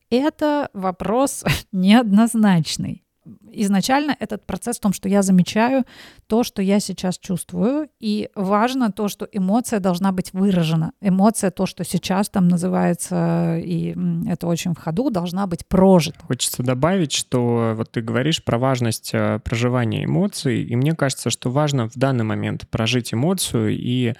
[0.09, 3.05] это вопрос неоднозначный.
[3.51, 5.85] изначально этот процесс в том, что я замечаю
[6.27, 10.93] то, что я сейчас чувствую, и важно то, что эмоция должна быть выражена.
[10.99, 13.95] Эмоция, то, что сейчас там называется, и
[14.27, 16.19] это очень в ходу, должна быть прожита.
[16.27, 21.51] Хочется добавить, что вот ты говоришь про важность э, проживания эмоций, и мне кажется, что
[21.51, 24.15] важно в данный момент прожить эмоцию и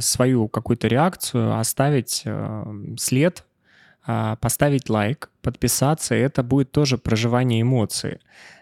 [0.00, 2.64] свою какую-то реакцию оставить э,
[2.98, 3.44] след
[4.10, 8.20] а, поставить лайк, подписаться, это будет тоже проживание эмоций,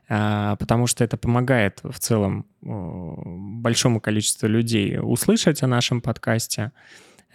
[0.08, 6.72] а, потому что это помогает в целом большому количеству людей услышать о нашем подкасте, а,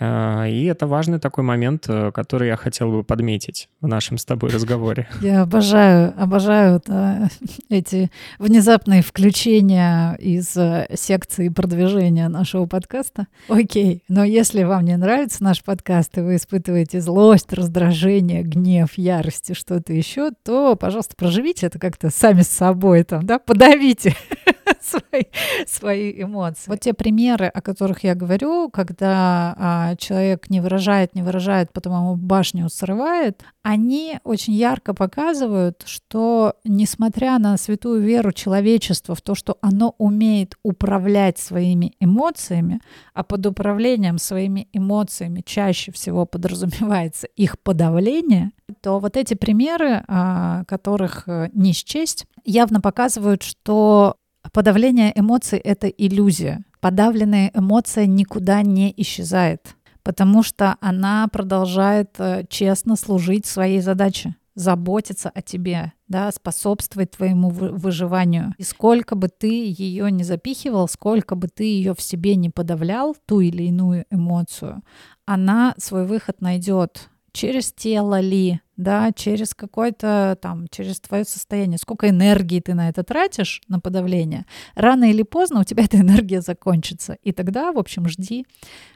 [0.01, 4.49] и это важный такой момент, э, который я хотел бы подметить в нашем с тобой
[4.49, 5.07] разговоре.
[5.21, 7.29] Я обожаю, обожаю да,
[7.69, 13.27] эти внезапные включения из э, секции продвижения нашего подкаста.
[13.47, 19.51] Окей, но если вам не нравится наш подкаст, и вы испытываете злость, раздражение, гнев, ярость
[19.51, 24.15] и что-то еще, то, пожалуйста, проживите это как-то сами с собой, там, да, подавите
[24.81, 25.23] свои,
[25.67, 26.63] свои эмоции.
[26.67, 32.15] Вот те примеры, о которых я говорю, когда человек не выражает, не выражает, потом ему
[32.15, 39.57] башню срывает, они очень ярко показывают, что несмотря на святую веру человечества в то, что
[39.61, 42.81] оно умеет управлять своими эмоциями,
[43.13, 50.63] а под управлением своими эмоциями чаще всего подразумевается их подавление, то вот эти примеры, а,
[50.65, 54.15] которых э, не счесть, явно показывают, что
[54.53, 56.63] Подавление эмоций— это иллюзия.
[56.79, 65.29] Подавленная эмоция никуда не исчезает, потому что она продолжает э, честно служить своей задаче заботиться
[65.33, 68.53] о тебе, да, способствовать твоему выживанию.
[68.57, 73.15] И сколько бы ты ее не запихивал, сколько бы ты ее в себе не подавлял,
[73.25, 74.83] ту или иную эмоцию,
[75.25, 82.09] она свой выход найдет через тело ли, да, через какой-то там, через твое состояние, сколько
[82.09, 84.45] энергии ты на это тратишь, на подавление,
[84.75, 87.17] рано или поздно у тебя эта энергия закончится.
[87.23, 88.45] И тогда, в общем, жди,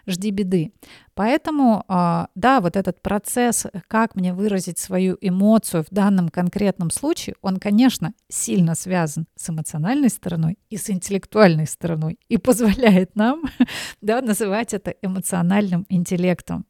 [0.07, 0.71] жди беды.
[1.13, 7.36] Поэтому, а, да, вот этот процесс, как мне выразить свою эмоцию в данном конкретном случае,
[7.41, 13.43] он, конечно, сильно связан с эмоциональной стороной и с интеллектуальной стороной и позволяет нам
[14.01, 16.65] да, называть это эмоциональным интеллектом.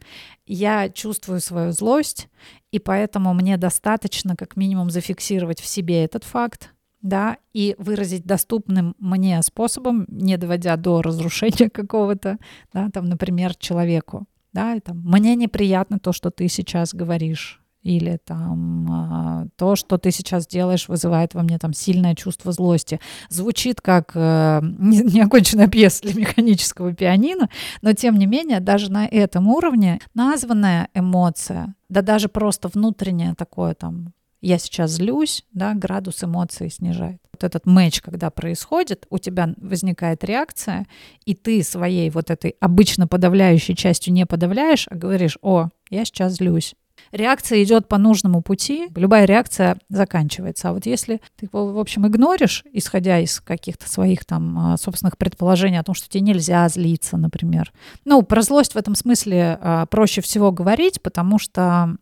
[0.46, 2.30] Я чувствую свою злость,
[2.76, 8.96] и поэтому мне достаточно как минимум зафиксировать в себе этот факт, да, и выразить доступным
[9.00, 12.38] мне способом, не доводя до разрушения какого-то,
[12.74, 18.18] да, там, например, человеку, да, и, там, мне неприятно то, что ты сейчас говоришь, или
[18.26, 23.00] там а, то, что ты сейчас делаешь, вызывает во мне там сильное чувство злости.
[23.30, 27.48] Звучит как э, неоконченная пьеса для механического пианино,
[27.84, 33.76] но тем не менее даже на этом уровне названная эмоция, да даже просто внутреннее такое
[33.76, 37.20] там я сейчас злюсь, да, градус эмоций снижает.
[37.34, 40.86] Вот этот матч, когда происходит, у тебя возникает реакция,
[41.26, 46.34] и ты своей вот этой обычно подавляющей частью не подавляешь, а говоришь, о, я сейчас
[46.34, 46.76] злюсь,
[47.16, 50.70] реакция идет по нужному пути, любая реакция заканчивается.
[50.70, 55.80] А вот если ты, в общем, игноришь, исходя из каких-то своих там а, собственных предположений
[55.80, 57.72] о том, что тебе нельзя злиться, например.
[58.04, 61.96] Ну, про злость в этом смысле а, проще всего говорить, потому что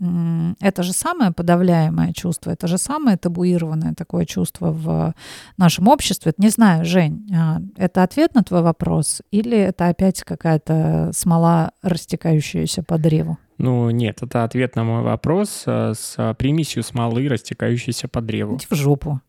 [0.60, 5.14] это же самое подавляемое чувство, это же самое табуированное такое чувство в
[5.58, 6.34] нашем обществе.
[6.38, 12.84] Не знаю, Жень, а, это ответ на твой вопрос или это опять какая-то смола, растекающаяся
[12.84, 13.38] по древу?
[13.58, 18.58] Ну, нет, это ответ на мой вопрос э, с примесью смолы, растекающейся по древу.
[18.58, 19.22] Иди в жопу.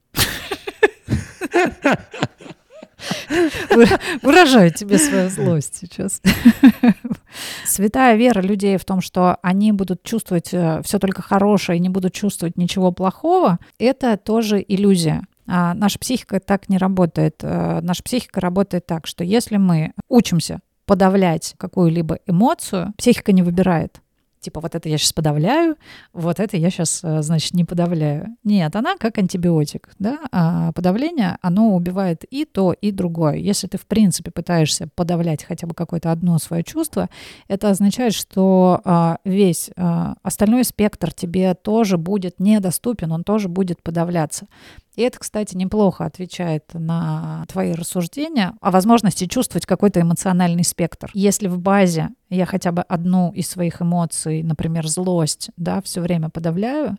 [4.22, 6.22] Выражаю тебе свою злость сейчас.
[7.64, 11.88] Святая вера людей в том, что они будут чувствовать э, все только хорошее и не
[11.88, 15.26] будут чувствовать ничего плохого, это тоже иллюзия.
[15.46, 17.40] А наша психика так не работает.
[17.42, 24.00] Э, наша психика работает так, что если мы учимся подавлять какую-либо эмоцию, психика не выбирает
[24.44, 25.76] типа вот это я сейчас подавляю,
[26.12, 28.36] вот это я сейчас, э, значит, не подавляю.
[28.44, 33.36] Нет, она как антибиотик, да, а подавление, оно убивает и то, и другое.
[33.36, 37.08] Если ты, в принципе, пытаешься подавлять хотя бы какое-то одно свое чувство,
[37.48, 43.82] это означает, что а, весь а, остальной спектр тебе тоже будет недоступен, он тоже будет
[43.82, 44.46] подавляться.
[44.96, 51.10] И это, кстати, неплохо отвечает на твои рассуждения о возможности чувствовать какой-то эмоциональный спектр.
[51.14, 56.30] Если в базе я хотя бы одну из своих эмоций, например, злость, да, все время
[56.30, 56.96] подавляю,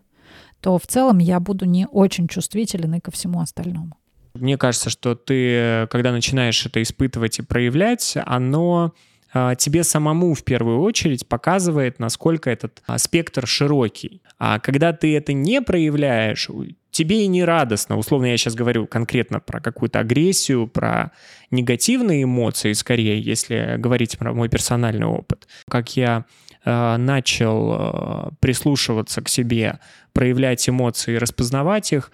[0.60, 3.96] то в целом я буду не очень чувствителен и ко всему остальному.
[4.34, 8.92] Мне кажется, что ты, когда начинаешь это испытывать и проявлять, оно
[9.32, 14.22] а, тебе самому в первую очередь показывает, насколько этот а, спектр широкий.
[14.38, 16.48] А когда ты это не проявляешь,
[16.96, 17.98] тебе и не радостно.
[17.98, 21.12] Условно я сейчас говорю конкретно про какую-то агрессию, про
[21.50, 25.46] негативные эмоции, скорее, если говорить про мой персональный опыт.
[25.68, 26.24] Как я
[26.64, 29.78] э, начал э, прислушиваться к себе,
[30.14, 32.10] проявлять эмоции, распознавать их,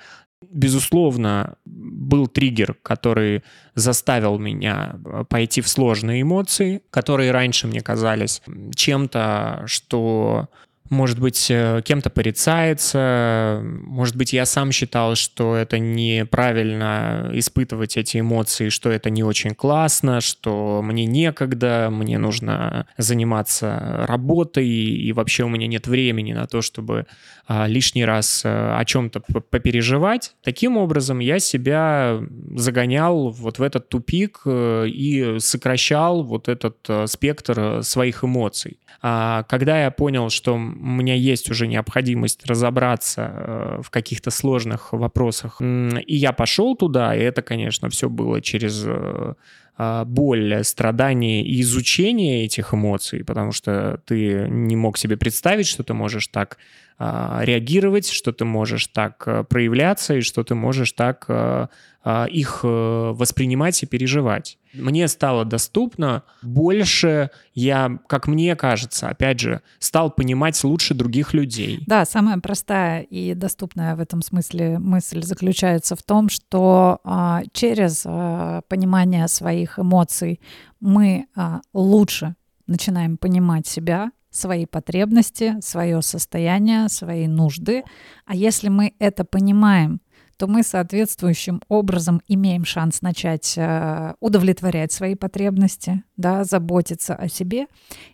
[0.50, 3.44] безусловно, был триггер, который
[3.76, 8.42] заставил меня э, пойти в сложные эмоции, которые раньше мне казались
[8.74, 10.48] чем-то, что
[10.92, 18.20] может быть, э, кем-то порицается, может быть, я сам считал, что это неправильно испытывать эти
[18.20, 25.44] эмоции, что это не очень классно, что мне некогда, мне нужно заниматься работой, и вообще
[25.44, 27.06] у меня нет времени на то, чтобы
[27.48, 29.20] а, лишний раз э, о чем-то
[29.50, 30.34] попереживать.
[30.42, 32.20] Таким образом, я себя
[32.54, 36.76] загонял вот в этот тупик э, и сокращал вот этот
[37.06, 38.78] спектр своих эмоций.
[39.00, 45.60] А когда я понял, что меня есть уже необходимость разобраться э, в каких-то сложных вопросах,
[45.60, 49.34] и я пошел туда, и это, конечно, все было через э,
[49.76, 55.82] а, боль, страдания и изучение этих эмоций, потому что ты не мог себе представить, что
[55.82, 56.58] ты можешь так
[56.98, 61.66] реагировать, что ты можешь так э, проявляться и что ты можешь так э,
[62.04, 64.58] их э, воспринимать и переживать.
[64.74, 71.84] Мне стало доступно больше, я, как мне кажется, опять же, стал понимать лучше других людей.
[71.86, 78.04] Да, самая простая и доступная в этом смысле мысль заключается в том, что а, через
[78.06, 80.40] а, понимание своих эмоций
[80.80, 82.34] мы а, лучше
[82.66, 87.84] начинаем понимать себя, свои потребности, свое состояние, свои нужды.
[88.24, 90.00] А если мы это понимаем,
[90.42, 97.68] то мы соответствующим образом имеем шанс начать э, удовлетворять свои потребности, да, заботиться о себе.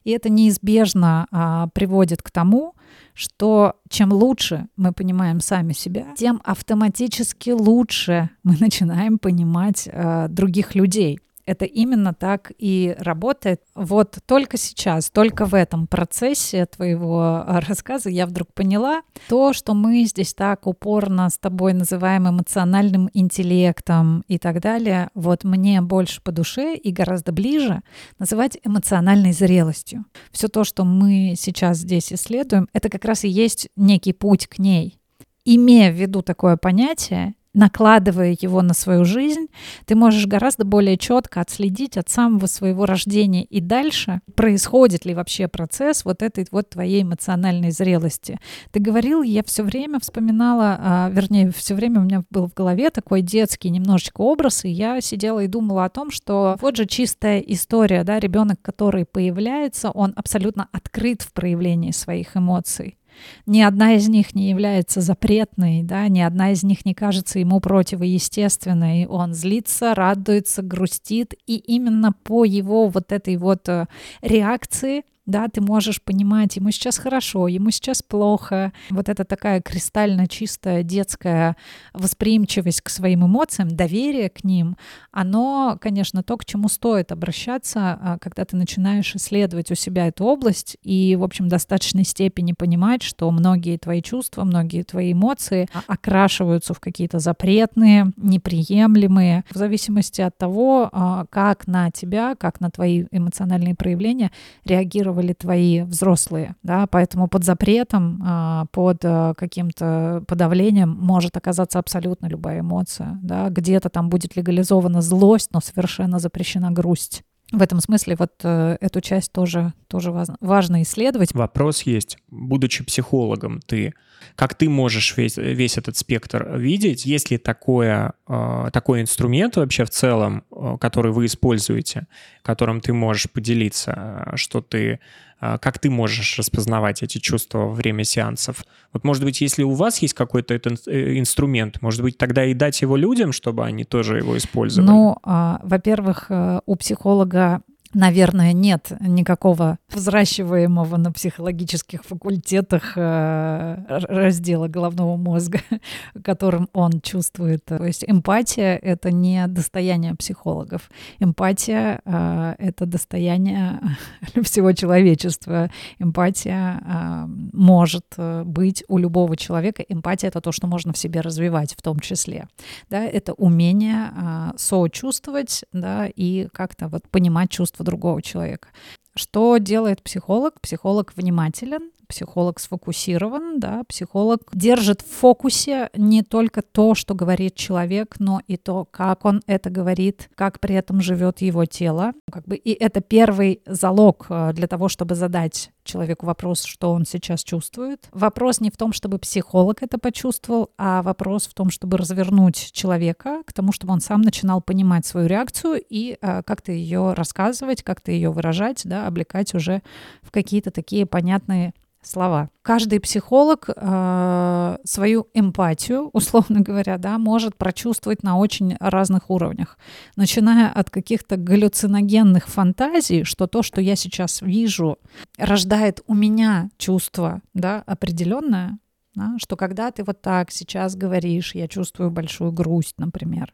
[0.05, 2.75] И это неизбежно э, приводит к тому,
[3.15, 10.75] что чем лучше мы понимаем сами себя, тем автоматически лучше мы начинаем понимать э, других
[10.75, 13.63] людей это именно так и работает.
[13.75, 19.73] Вот только сейчас, только в этом процессе твоего а, рассказа я вдруг поняла то, что
[19.73, 26.21] мы здесь так упорно с тобой называем эмоциональным интеллектом и так далее, вот мне больше
[26.21, 27.81] по душе и гораздо ближе
[28.19, 30.05] называть эмоциональной зрелостью.
[30.31, 34.59] Все то, что мы сейчас здесь исследуем, это как раз и есть некий путь к
[34.59, 34.99] ней.
[35.47, 39.49] Имея в виду такое понятие, накладывая его на свою жизнь,
[39.85, 45.49] ты можешь гораздо более четко отследить от самого своего рождения и дальше, происходит ли вообще
[45.49, 48.39] процесс вот этой вот твоей эмоциональной зрелости.
[48.71, 52.91] Ты говорил, я все время вспоминала, а, вернее, все время у меня был в голове
[52.91, 57.41] такой детский немножечко образ, и я сидела и думала о том, что вот же чистая
[57.41, 62.98] история, да, ребенок, который появляется, он абсолютно открыт в проявлении своих эмоций.
[63.47, 67.61] Ни одна из них не является запретной, да, ни одна из них не кажется ему
[67.61, 69.07] противоестественной.
[69.07, 73.87] Он злится, радуется, грустит, и именно по его вот этой вот э,
[74.23, 78.73] реакции да, ты можешь понимать, ему сейчас хорошо, ему сейчас плохо.
[78.89, 81.55] Вот это такая кристально чистая детская
[81.93, 84.79] восприимчивость к своим эмоциям, доверие к ним,
[85.13, 90.25] оно, конечно, то, к чему стоит обращаться, а, когда ты начинаешь исследовать у себя эту
[90.25, 95.69] область и, в общем, в достаточной степени понимать, что многие твои чувства, многие твои эмоции
[95.87, 102.71] окрашиваются в какие-то запретные, неприемлемые, в зависимости от того, а, как на тебя, как на
[102.71, 104.31] твои эмоциональные проявления
[104.65, 111.79] реагировать реагировали твои взрослые, да, поэтому под запретом, а, под э, каким-то подавлением может оказаться
[111.79, 117.23] абсолютно любая эмоция, да, где-то там будет легализована злость, но совершенно запрещена грусть.
[117.51, 121.33] В этом смысле вот э, эту часть тоже, тоже важно, важно исследовать.
[121.33, 122.19] Вопрос есть.
[122.31, 123.95] Будучи психологом, ты
[124.35, 127.07] как ты можешь весь, весь этот спектр видеть?
[127.07, 132.07] Есть ли такое, э, такой инструмент вообще в целом, э, который вы используете,
[132.43, 135.01] которым ты можешь поделиться, э, что ты
[135.41, 138.65] как ты можешь распознавать эти чувства во время сеансов?
[138.93, 142.55] Вот, может быть, если у вас есть какой-то этот э, инструмент, может быть, тогда и
[142.55, 144.91] дать его людям, чтобы они тоже его использовали?
[144.91, 147.63] Ну, а, во-первых, э, у психолога
[147.95, 155.61] наверное, нет никакого взращиваемого на психологических факультетах э, раздела головного мозга,
[156.25, 157.65] которым он чувствует.
[157.65, 160.91] То есть эмпатия— это не достояние психологов.
[161.19, 163.81] Эмпатия э,— это достояние
[164.43, 165.71] всего человечества.
[165.99, 168.07] Эмпатия э, может
[168.45, 169.83] быть у любого человека.
[169.89, 172.49] Эмпатия— это то, что можно в себе развивать в том числе.
[172.91, 174.13] Да, это умение
[174.57, 178.69] сочувствовать да, и как-то вот понимать чувства другого человека.
[179.15, 180.61] Что делает психолог?
[180.61, 188.17] Психолог внимателен, психолог сфокусирован, да, психолог держит в фокусе не только то, что говорит человек,
[188.19, 192.13] но и то, как он это говорит, как при этом живет его тело.
[192.33, 197.05] Как бы, и это первый залог э, для того, чтобы задать человеку вопрос, что он
[197.05, 198.09] сейчас чувствует.
[198.13, 203.43] Вопрос не в том, чтобы психолог это почувствовал, а вопрос в том, чтобы развернуть человека
[203.45, 208.13] к тому, чтобы он сам начинал понимать свою реакцию и э, как-то ее рассказывать, как-то
[208.13, 209.83] ее выражать, да, облекать уже
[210.23, 211.73] в какие-то такие понятные
[212.09, 212.51] слова.
[212.63, 219.79] Каждый психолог э, свою эмпатию, условно говоря, да, может прочувствовать на очень разных уровнях,
[220.17, 224.99] начиная от каких-то галлюциногенных фантазий, что то, что я сейчас вижу,
[225.39, 228.79] рождает у меня чувство, да, определенное,
[229.15, 233.53] да, что когда ты вот так сейчас говоришь, я чувствую большую грусть, например,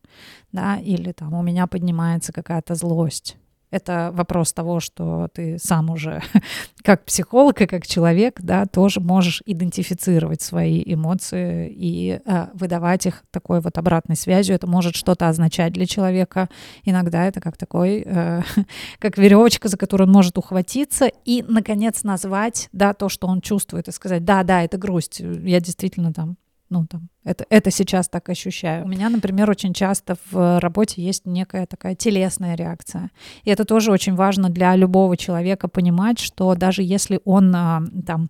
[0.53, 3.37] да, или там у меня поднимается какая-то злость,
[3.71, 6.23] это вопрос того, что ты сам уже
[6.83, 13.25] как психолог и как человек, да, тоже можешь идентифицировать свои эмоции и э, выдавать их
[13.31, 14.55] такой вот обратной связью.
[14.55, 16.49] Это может что-то означать для человека.
[16.85, 18.43] Иногда это как такой, э,
[18.99, 23.89] как веревочка, за которую он может ухватиться и, наконец, назвать, да, то, что он чувствует,
[23.89, 25.21] и сказать, да, да, это грусть.
[25.21, 26.37] Я действительно там
[26.75, 28.85] ну, там, это, это сейчас так ощущаю.
[28.85, 33.11] У меня, например, очень часто в работе есть некая такая телесная реакция.
[33.45, 38.29] И это тоже очень важно для любого человека понимать, что даже если он а, там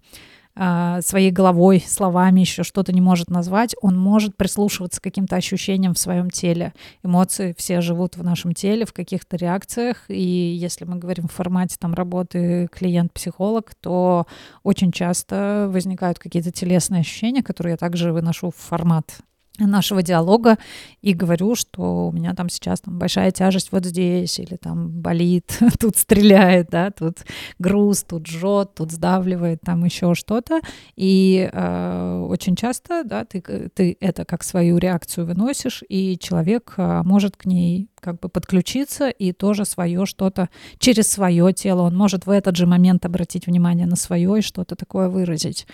[0.57, 5.99] своей головой, словами еще что-то не может назвать, он может прислушиваться к каким-то ощущениям в
[5.99, 6.73] своем теле.
[7.03, 11.77] Эмоции все живут в нашем теле, в каких-то реакциях, и если мы говорим в формате
[11.79, 14.27] там работы клиент-психолог, то
[14.63, 19.19] очень часто возникают какие-то телесные ощущения, которые я также выношу в формат
[19.59, 20.59] нашего диалога
[21.01, 25.59] и говорю, что у меня там сейчас там большая тяжесть вот здесь, или там болит,
[25.81, 27.19] тут стреляет, да, тут
[27.59, 30.61] груз, тут жжет, тут сдавливает, там еще что-то.
[30.97, 37.03] И э, очень часто, да, ты, ты это как свою реакцию выносишь, и человек э,
[37.05, 41.83] может к ней как бы подключиться и тоже свое что-то через свое тело.
[41.83, 45.67] Он может в этот же момент обратить внимание на свое и что-то такое выразить.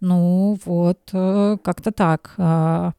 [0.00, 2.34] Ну вот, э, как-то так.
[2.38, 2.92] Э,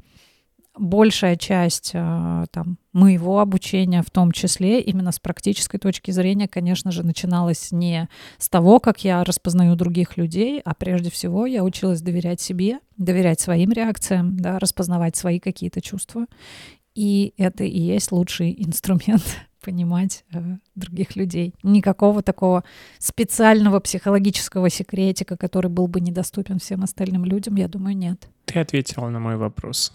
[0.80, 6.92] большая часть а, там, моего обучения, в том числе именно с практической точки зрения, конечно
[6.92, 12.02] же, начиналась не с того, как я распознаю других людей, а прежде всего я училась
[12.02, 16.26] доверять себе, доверять своим реакциям, да, распознавать свои какие-то чувства.
[16.96, 19.24] И это и есть лучший инструмент
[19.62, 21.54] понимать э, других людей.
[21.62, 22.64] Никакого такого
[22.98, 28.28] специального психологического секретика, который был бы недоступен всем остальным людям, я думаю, нет.
[28.46, 29.94] Ты ответила на мой вопрос.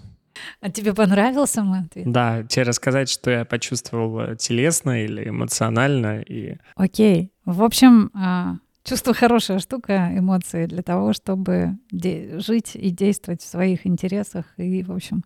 [0.60, 2.10] А тебе понравился мой ответ?
[2.10, 6.20] Да, тебе рассказать, что я почувствовал э, телесно или эмоционально.
[6.20, 6.56] И...
[6.74, 7.32] Окей.
[7.44, 13.86] В общем, а, чувство хорошая штука, эмоции для того, чтобы жить и действовать в своих
[13.86, 15.24] интересах и, в общем,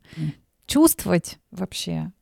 [0.67, 2.13] чувствовать вообще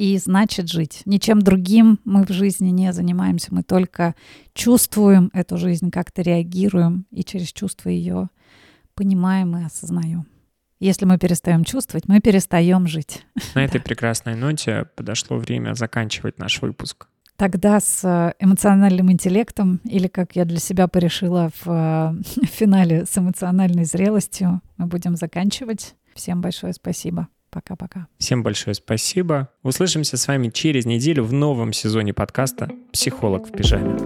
[0.00, 1.02] и значит жить.
[1.04, 4.14] Ничем другим мы в жизни не занимаемся, мы только
[4.54, 8.30] чувствуем эту жизнь, как-то реагируем и через чувство ее
[8.94, 10.26] понимаем и осознаем.
[10.80, 13.26] Если мы перестаем чувствовать, мы перестаем жить.
[13.54, 17.06] На этой прекрасной ноте подошло время заканчивать наш выпуск.
[17.36, 23.04] Тогда с э, эмоциональным интеллектом, или как я для себя порешила в, в э, финале
[23.04, 25.94] с эмоциональной зрелостью, мы будем заканчивать.
[26.14, 27.28] Всем большое спасибо.
[27.50, 28.06] Пока-пока.
[28.18, 29.48] Всем большое спасибо.
[29.62, 33.96] Услышимся с вами через неделю в новом сезоне подкаста «Психолог в пижаме».